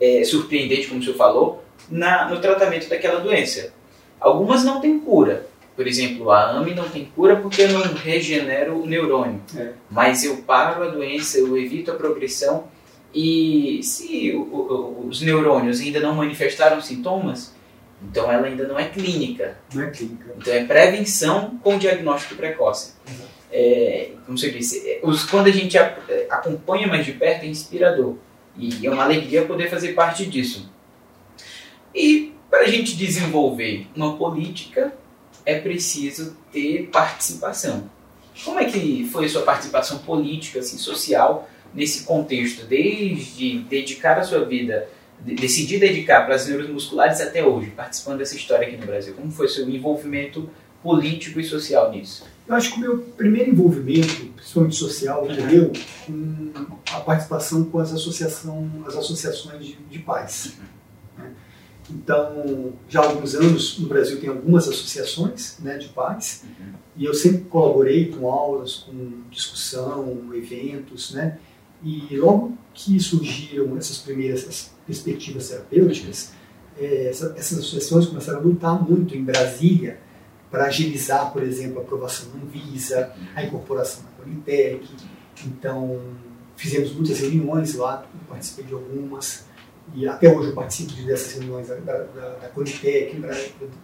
[0.00, 3.72] é, surpreendente, como o senhor falou, na, no tratamento daquela doença.
[4.18, 8.82] Algumas não têm cura, por exemplo, a AME não tem cura porque eu não regenero
[8.82, 9.42] o neurônio.
[9.54, 9.72] É.
[9.90, 12.64] Mas eu paro a doença, eu evito a progressão.
[13.14, 17.54] E se o, o, os neurônios ainda não manifestaram sintomas,
[18.02, 19.58] então ela ainda não é clínica.
[19.74, 20.34] Não é clínica.
[20.38, 22.94] Então é prevenção com diagnóstico precoce.
[23.52, 27.48] É, como você disse, é, os, quando a gente é, acompanha mais de perto é
[27.48, 28.16] inspirador.
[28.56, 30.70] E é uma alegria poder fazer parte disso.
[31.94, 34.94] E para a gente desenvolver uma política
[35.46, 37.88] é preciso ter participação.
[38.44, 44.24] Como é que foi a sua participação política, assim, social, nesse contexto, desde dedicar a
[44.24, 44.88] sua vida,
[45.20, 49.14] decidir dedicar para as neuromusculares até hoje, participando dessa história aqui no Brasil?
[49.14, 50.50] Como foi o seu envolvimento
[50.82, 52.24] político e social nisso?
[52.46, 55.72] Eu acho que o meu primeiro envolvimento, principalmente social, ocorreu
[56.06, 56.52] com
[56.92, 60.52] a participação com as, associação, as associações de, de pais.
[60.58, 60.75] Uhum.
[61.90, 66.72] Então, já há alguns anos no Brasil tem algumas associações né, de pais uhum.
[66.96, 71.38] e eu sempre colaborei com aulas, com discussão, eventos, né?
[71.84, 76.32] E logo que surgiram essas primeiras perspectivas terapêuticas,
[76.78, 80.00] é, essa, essas associações começaram a lutar muito em Brasília
[80.50, 84.86] para agilizar, por exemplo, a aprovação no Visa, a incorporação na Politec.
[85.46, 86.00] Então,
[86.56, 89.45] fizemos muitas reuniões lá, participei de algumas,
[89.94, 93.16] e até hoje eu participo dessas reuniões da, da, da Politec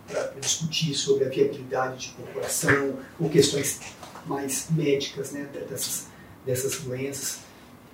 [0.06, 3.80] para discutir sobre a viabilidade de incorporação ou questões
[4.26, 6.08] mais médicas né, dessas,
[6.44, 7.40] dessas doenças.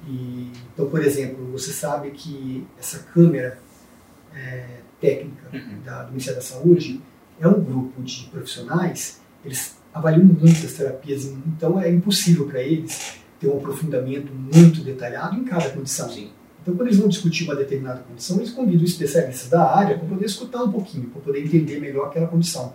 [0.06, 3.60] E, então, por exemplo, você sabe que essa câmera
[4.34, 5.80] é, técnica uhum.
[5.84, 7.00] da, do Ministério da Saúde
[7.40, 13.48] é um grupo de profissionais, eles avaliam muitas terapias, então é impossível para eles ter
[13.48, 16.10] um aprofundamento muito detalhado em cada condição.
[16.10, 16.30] Sim.
[16.68, 20.26] Então, quando eles vão discutir uma determinada condição, eles convidam especialistas da área para poder
[20.26, 22.74] escutar um pouquinho, para poder entender melhor aquela condição.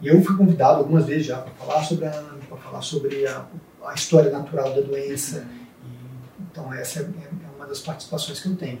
[0.00, 2.10] E eu fui convidado algumas vezes já para falar sobre a
[2.48, 3.46] para falar sobre a,
[3.84, 5.44] a, história natural da doença.
[5.84, 8.78] E, então, essa é, é, uma das participações que eu tenho.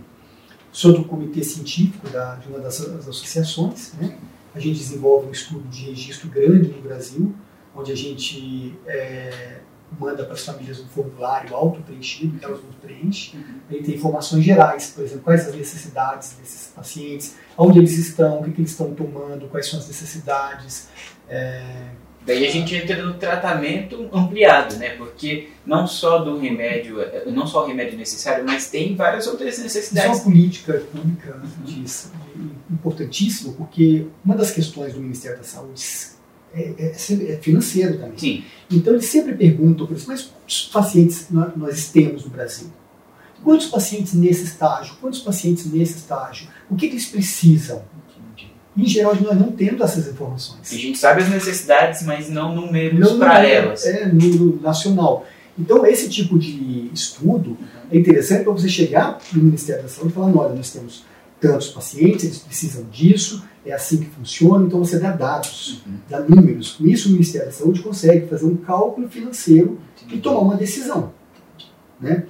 [0.70, 3.94] Sou do comitê científico da, de uma das, das associações.
[3.94, 4.16] Né?
[4.54, 7.34] A gente desenvolve um estudo de registro grande no Brasil,
[7.74, 9.58] onde a gente é,
[9.98, 13.40] manda para as famílias um formulário auto-preenchido, que elas não preenchem.
[13.40, 13.54] Uhum.
[13.70, 18.44] Ele tem informações gerais, por exemplo, quais as necessidades desses pacientes, onde eles estão, o
[18.44, 20.88] que, que eles estão tomando, quais são as necessidades.
[21.28, 21.90] É...
[22.24, 24.90] Daí a gente entra no tratamento ampliado, né?
[24.90, 26.96] Porque não só do remédio,
[27.32, 30.10] não só o remédio necessário, mas tem várias outras necessidades.
[30.10, 32.12] Isso é uma política pública disso,
[32.70, 35.80] importantíssimo, porque uma das questões do Ministério da Saúde
[36.54, 38.18] é, é, é, financeiro também.
[38.18, 38.44] Sim.
[38.70, 42.68] Então eles sempre perguntam para mas quantos pacientes nós temos no Brasil?
[43.42, 44.94] Quantos pacientes nesse estágio?
[45.00, 46.48] Quantos pacientes nesse estágio?
[46.68, 47.82] O que, que eles precisam?
[48.76, 50.72] Em geral, nós não temos essas informações.
[50.72, 53.84] A gente sabe as necessidades, mas não números para elas.
[53.84, 55.26] É, número nacional.
[55.58, 57.58] Então, esse tipo de estudo
[57.90, 61.04] é interessante para você chegar no Ministério da Saúde e falar: olha, nós temos
[61.40, 65.94] tantos pacientes, eles precisam disso, é assim que funciona, então você dá dados, uhum.
[66.08, 66.72] dá números.
[66.72, 70.16] Com isso, o Ministério da Saúde consegue fazer um cálculo financeiro Entendi.
[70.16, 71.12] e tomar uma decisão.
[72.00, 72.26] Né?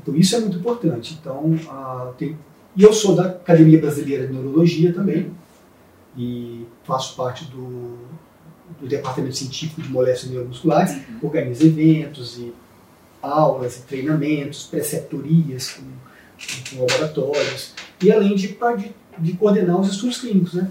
[0.00, 1.16] Então, isso é muito importante.
[1.20, 2.36] Então, uh, tem...
[2.74, 5.30] E eu sou da Academia Brasileira de Neurologia também,
[6.16, 7.98] e faço parte do,
[8.80, 11.18] do Departamento Científico de Moléstias Neuromusculares, uhum.
[11.22, 12.52] organizo eventos e
[13.22, 15.82] aulas e treinamentos, preceptorias com,
[16.70, 17.72] com laboratórios,
[18.02, 20.70] e além de, de de coordenar os estudos clínicos, né?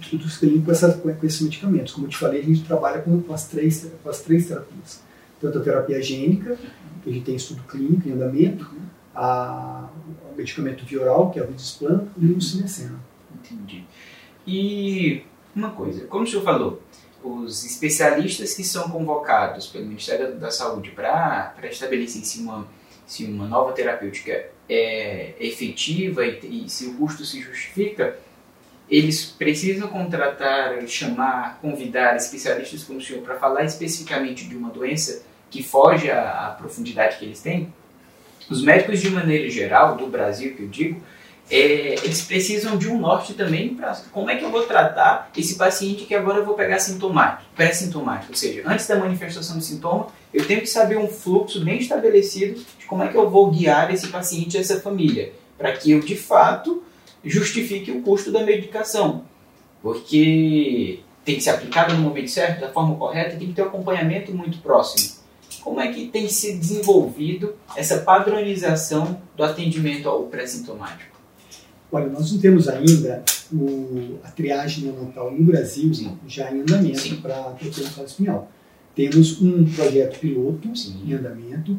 [0.00, 1.92] Estudos clínicos com, essa, com esses medicamentos.
[1.92, 5.00] Como eu te falei, a gente trabalha com, com, as, três, com as três terapias.
[5.40, 6.56] Tanto a terapia gênica,
[7.02, 8.70] que a gente tem estudo clínico em andamento,
[9.14, 9.88] a,
[10.32, 12.98] o medicamento vioral, que é o Vidisplan, e o Cinecena.
[13.34, 13.84] Entendi.
[14.46, 15.22] E
[15.54, 16.82] uma coisa, como o senhor falou,
[17.22, 22.66] os especialistas que são convocados pelo Ministério da Saúde para estabelecer se uma,
[23.12, 28.16] se uma nova terapêutica é efetiva e, e se o custo se justifica,
[28.90, 35.24] eles precisam contratar, chamar, convidar especialistas como o senhor para falar especificamente de uma doença
[35.50, 37.70] que foge à, à, profundidade que eles têm.
[38.48, 41.02] Os médicos, de maneira geral, do Brasil, que eu digo,
[41.50, 45.56] é, eles precisam de um norte também para como é que eu vou tratar esse
[45.56, 50.08] paciente que agora eu vou pegar sintomático, pré-sintomático, ou seja, antes da manifestação do sintoma,
[50.32, 53.92] eu tenho que saber um fluxo bem estabelecido de como é que eu vou guiar
[53.92, 56.82] esse paciente, essa família, para que eu de fato
[57.24, 59.24] justifique o custo da medicação,
[59.80, 63.66] porque tem que ser aplicado no momento certo, da forma correta, tem que ter um
[63.66, 65.22] acompanhamento muito próximo.
[65.62, 71.12] Como é que tem se desenvolvido essa padronização do atendimento ao pré-sintomático?
[71.92, 73.22] Olha, nós não temos ainda
[73.52, 76.18] o, a triagem neonatal no Brasil Sim.
[76.26, 78.50] já em andamento para tratamento espinhal.
[78.94, 81.02] Temos um projeto piloto Sim.
[81.06, 81.76] em andamento.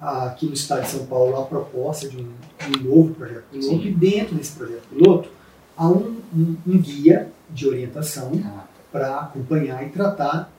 [0.00, 3.86] Aqui no estado de São Paulo, a proposta de um, um novo projeto piloto, Sim.
[3.86, 5.28] e dentro desse projeto piloto
[5.76, 8.64] há um, um, um guia de orientação ah.
[8.90, 10.52] para acompanhar e tratar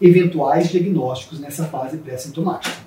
[0.00, 2.84] eventuais diagnósticos nessa fase pré-sintomática.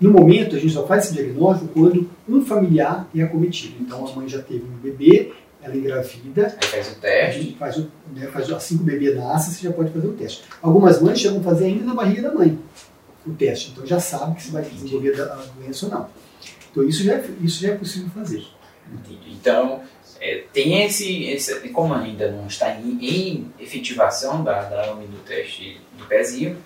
[0.00, 3.76] No momento, a gente só faz esse diagnóstico quando um familiar é acometido.
[3.80, 5.32] Então, a mãe já teve um bebê,
[5.64, 6.56] ela engravida.
[6.60, 7.56] Aí faz o teste.
[7.58, 10.44] Faz, o, né, faz assim que o bebê nasce, você já pode fazer o teste.
[10.60, 12.58] Algumas mães chegam a fazer ainda na barriga da mãe
[13.26, 13.70] o teste.
[13.70, 16.08] Então, já sabe que se vai desenvolver a doença ou não.
[16.70, 18.44] Então, isso já é, isso já é possível fazer.
[18.92, 19.32] Entendi.
[19.32, 19.80] Então,
[20.20, 25.80] é, tem esse, esse, como ainda não está em, em efetivação da, da do teste
[25.96, 26.58] do pezinho,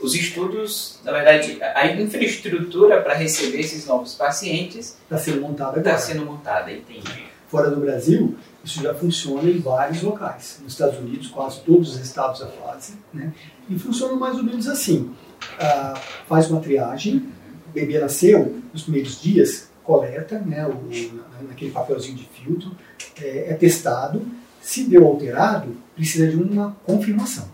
[0.00, 5.98] os estudos, na verdade, a infraestrutura para receber esses novos pacientes está sendo montada Está
[5.98, 7.26] sendo montada, entendi.
[7.48, 10.60] Fora do Brasil, isso já funciona em vários locais.
[10.62, 12.96] Nos Estados Unidos, quase todos os estados a fazem.
[13.12, 13.32] Né?
[13.68, 15.10] E funciona mais ou menos assim.
[15.58, 17.26] Ah, faz uma triagem,
[17.68, 22.72] o bebê nasceu, nos primeiros dias, coleta, né, o, naquele papelzinho de filtro,
[23.20, 24.20] é, é testado,
[24.60, 27.48] Se deu alterado, precisa de uma confirmação.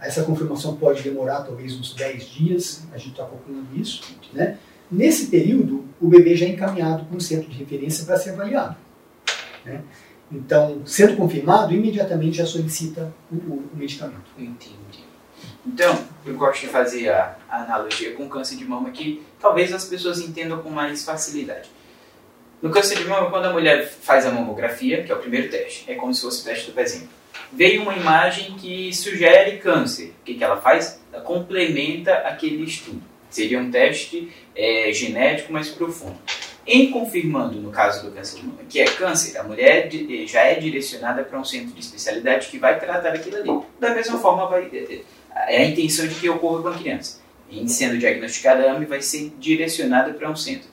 [0.00, 4.02] Essa confirmação pode demorar talvez uns 10 dias, a gente está calculando isso.
[4.32, 4.58] Né?
[4.88, 8.76] Nesse período, o bebê já é encaminhado para um centro de referência para ser avaliado.
[9.66, 9.82] Né?
[10.30, 14.30] Então, sendo confirmado, imediatamente já solicita o, o, o medicamento.
[14.38, 15.04] Entendi.
[15.66, 19.84] Então, eu gosto de fazer a, a analogia com câncer de mama que talvez as
[19.84, 21.68] pessoas entendam com mais facilidade.
[22.62, 25.84] No câncer de mama, quando a mulher faz a mamografia, que é o primeiro teste,
[25.90, 27.08] é como se fosse o teste do pezinho,
[27.52, 30.14] veio uma imagem que sugere câncer.
[30.20, 31.00] O que, que ela faz?
[31.12, 33.02] Ela complementa aquele estudo.
[33.28, 36.16] Seria um teste é, genético mais profundo.
[36.66, 40.40] Em confirmando, no caso do câncer de mama, que é câncer, a mulher eh, já
[40.40, 43.66] é direcionada para um centro de especialidade que vai tratar aquilo ali.
[43.78, 45.02] Da mesma forma, vai, eh, eh,
[45.48, 47.20] é a intenção de que ocorra com a criança.
[47.48, 50.68] Em sendo diagnosticada, a AME vai ser direcionada para um centro.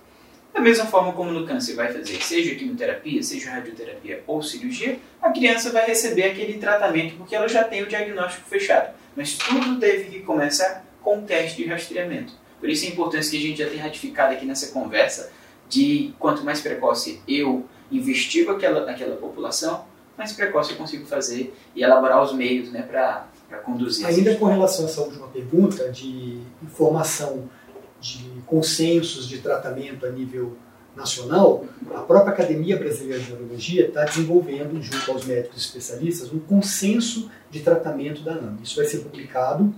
[0.51, 5.29] Da mesma forma como no câncer vai fazer, seja quimioterapia, seja radioterapia ou cirurgia, a
[5.29, 8.95] criança vai receber aquele tratamento porque ela já tem o diagnóstico fechado.
[9.15, 12.33] Mas tudo deve que começar com o teste de rastreamento.
[12.59, 15.31] Por isso a importância que a gente já tem ratificado aqui nessa conversa
[15.73, 21.83] de quanto mais precoce eu investigo aquela, aquela população, mais precoce eu consigo fazer e
[21.83, 23.25] elaborar os meios né, para
[23.63, 24.05] conduzir.
[24.05, 27.49] Ainda com relação a essa última pergunta de informação
[27.99, 30.55] de consensos de tratamento a nível
[30.95, 31.65] nacional,
[31.95, 37.61] a própria Academia Brasileira de Neurologia está desenvolvendo, junto aos médicos especialistas, um consenso de
[37.61, 38.59] tratamento da ANA.
[38.61, 39.73] Isso vai ser publicado uhum.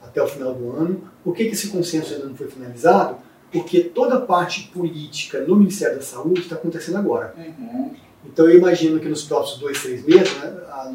[0.00, 1.10] até o final do ano.
[1.24, 3.16] Por que, que esse consenso ainda não foi finalizado?
[3.54, 7.34] Porque toda a parte política no Ministério da Saúde está acontecendo agora.
[7.38, 7.94] Uhum.
[8.26, 10.90] Então eu imagino que nos próximos dois, três meses, né, a,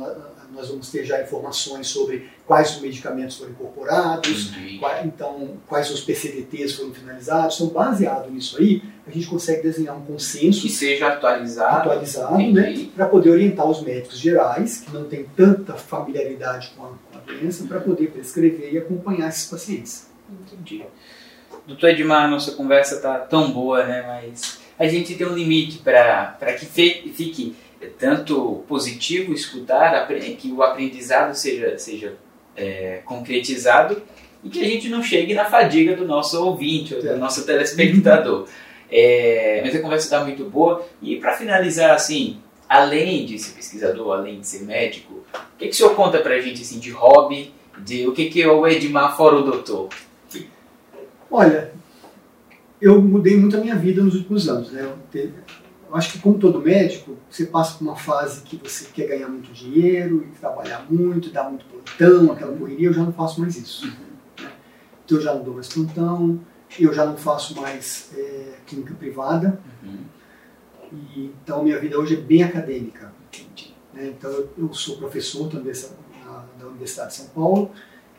[0.53, 6.01] nós vamos ter já informações sobre quais os medicamentos foram incorporados, quais, então quais os
[6.01, 7.55] PCDTs foram finalizados.
[7.61, 12.87] Então, baseado nisso aí, a gente consegue desenhar um consenso que seja atualizado, atualizado né,
[12.93, 17.21] para poder orientar os médicos gerais, que não têm tanta familiaridade com a, com a
[17.21, 20.09] doença, para poder prescrever e acompanhar esses pacientes.
[20.29, 20.83] Entendi.
[21.69, 24.03] Doutor Edmar, nossa conversa está tão boa, né?
[24.07, 27.55] Mas a gente tem um limite para que fique
[27.99, 32.15] tanto positivo escutar, que o aprendizado seja, seja
[32.57, 34.01] é, concretizado
[34.43, 38.47] e que a gente não chegue na fadiga do nosso ouvinte, ou do nosso telespectador.
[38.91, 40.83] É, mas a conversa está muito boa.
[40.99, 45.69] E para finalizar, assim, além de ser pesquisador, além de ser médico, o que, que
[45.69, 48.67] o senhor conta para a gente assim, de hobby, de o que, que é o
[48.67, 49.89] Edmar fora o doutor?
[51.31, 51.71] Olha,
[52.81, 54.71] eu mudei muito a minha vida nos últimos anos.
[54.71, 54.91] Né?
[55.89, 59.27] Eu acho que como todo médico, você passa por uma fase que você quer ganhar
[59.27, 63.57] muito dinheiro, e trabalhar muito, dar muito plantão, aquela correria, eu já não faço mais
[63.57, 63.85] isso.
[63.85, 63.91] Uhum.
[64.41, 64.51] Né?
[65.05, 66.39] Então eu já não dou mais plantão,
[66.79, 69.59] eu já não faço mais é, clínica privada.
[69.83, 69.97] Uhum.
[70.91, 73.11] E, então minha vida hoje é bem acadêmica.
[73.93, 74.13] Né?
[74.17, 75.73] Então eu, eu, sou professor também
[76.59, 77.71] da Universidade de São Paulo,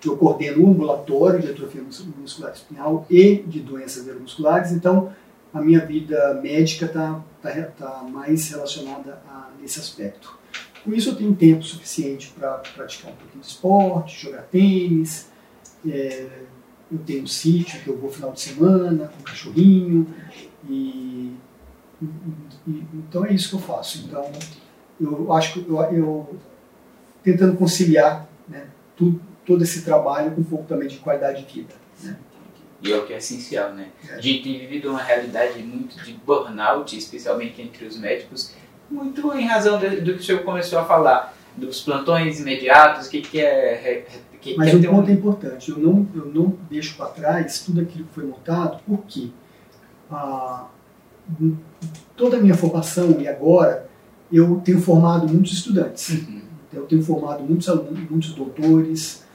[0.09, 5.13] eu coordeno um ambulatório de atrofia muscular espinhal e de doenças neuromusculares, então
[5.53, 10.39] a minha vida médica está tá, tá mais relacionada a esse aspecto.
[10.85, 15.29] Com isso eu tenho tempo suficiente para praticar um pouquinho de esporte, jogar tênis,
[15.87, 16.29] é,
[16.91, 20.07] eu tenho um sítio que eu vou final de semana com um cachorrinho
[20.69, 21.35] e,
[22.01, 22.05] e,
[22.67, 24.05] e, então é isso que eu faço.
[24.07, 24.31] Então
[25.01, 26.39] eu acho que eu, eu
[27.23, 29.21] tentando conciliar né, tudo,
[29.51, 31.75] todo esse trabalho com um pouco também de qualidade de vida.
[32.05, 32.17] Né?
[32.81, 33.89] E é o que é essencial, né?
[34.09, 38.55] A gente tem vivido uma realidade muito de burnout, especialmente entre os médicos,
[38.89, 43.23] muito em razão do que o senhor começou a falar, dos plantões imediatos, o que,
[43.23, 44.07] que é...
[44.41, 45.13] Que, Mas que um ponto um...
[45.13, 49.29] importante, eu não, eu não deixo para trás tudo aquilo que foi montado, porque
[50.11, 50.69] ah,
[52.17, 53.87] toda a minha formação e agora
[54.33, 56.09] eu tenho formado muitos estudantes.
[56.09, 56.41] Uhum.
[56.73, 59.30] Eu tenho formado muitos alunos, muitos doutores, é,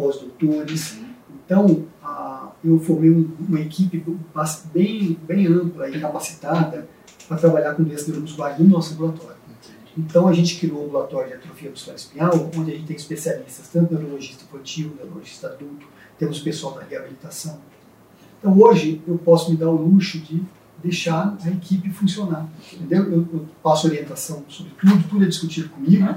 [0.00, 0.98] pós-doutores.
[1.44, 1.84] Então,
[2.64, 4.02] eu formei uma equipe
[4.72, 6.88] bem, bem ampla e capacitada
[7.28, 9.40] para trabalhar com doenças neuromusculares no nosso ambulatório.
[9.96, 13.68] Então a gente criou um ambulatório de atrofia muscular espinhal, onde a gente tem especialistas,
[13.68, 15.86] tanto neurologista infantil, neurologista adulto,
[16.18, 17.58] temos pessoal da reabilitação.
[18.38, 20.42] Então hoje eu posso me dar o luxo de
[20.82, 22.48] deixar a equipe funcionar.
[22.72, 23.04] Entendeu?
[23.04, 26.14] Eu, eu passo orientação sobre tudo, tudo é discutido comigo,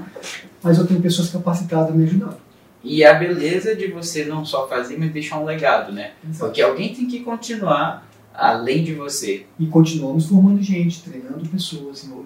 [0.62, 2.43] mas eu tenho pessoas capacitadas me ajudando.
[2.84, 6.12] E a beleza de você não só fazer, mas deixar um legado, né?
[6.22, 6.44] Exato.
[6.44, 9.46] Porque alguém tem que continuar além de você.
[9.58, 12.04] E continuamos formando gente, treinando pessoas.
[12.04, 12.16] Né?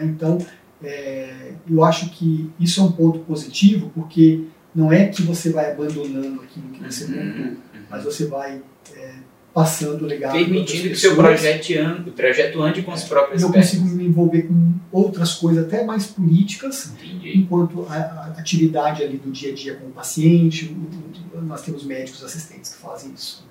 [0.00, 0.38] Então,
[0.82, 4.44] é, eu acho que isso é um ponto positivo, porque
[4.74, 7.56] não é que você vai abandonando aquilo que você uhum, montou, uhum.
[7.90, 8.62] mas você vai
[8.94, 9.14] é,
[9.56, 10.32] passando o legado.
[10.34, 13.70] Permitindo que seu projeto ande, o projeto ande com as próprias Eu pernas.
[13.70, 17.38] consigo me envolver com outras coisas, até mais políticas, Entendi.
[17.38, 21.62] enquanto a, a atividade ali do dia a dia com o paciente, o- o- nós
[21.62, 23.46] temos médicos assistentes que fazem isso.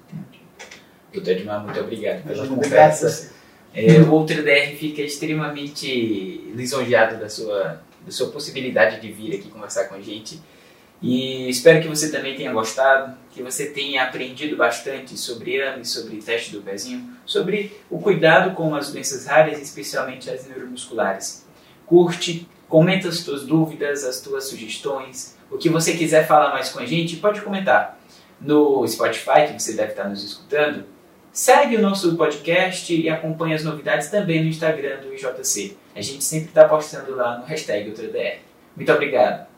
[1.12, 3.32] Doutor Edmar, muito obrigado pela conversa.
[3.74, 9.50] É, o Outro DR fica extremamente lisonjeado da sua, da sua possibilidade de vir aqui
[9.50, 10.40] conversar com a gente.
[11.02, 16.18] E espero que você também tenha gostado, que você tenha aprendido bastante sobre AME, sobre
[16.18, 21.46] teste do pezinho, sobre o cuidado com as doenças raras, especialmente as neuromusculares.
[21.86, 26.80] Curte, comenta as tuas dúvidas, as tuas sugestões, o que você quiser falar mais com
[26.80, 28.00] a gente, pode comentar
[28.40, 30.86] no Spotify, que você deve estar nos escutando.
[31.32, 35.78] Segue o nosso podcast e acompanhe as novidades também no Instagram do IJC.
[35.96, 38.40] A gente sempre está postando lá no hashtag UltraDR.
[38.76, 39.55] Muito obrigado.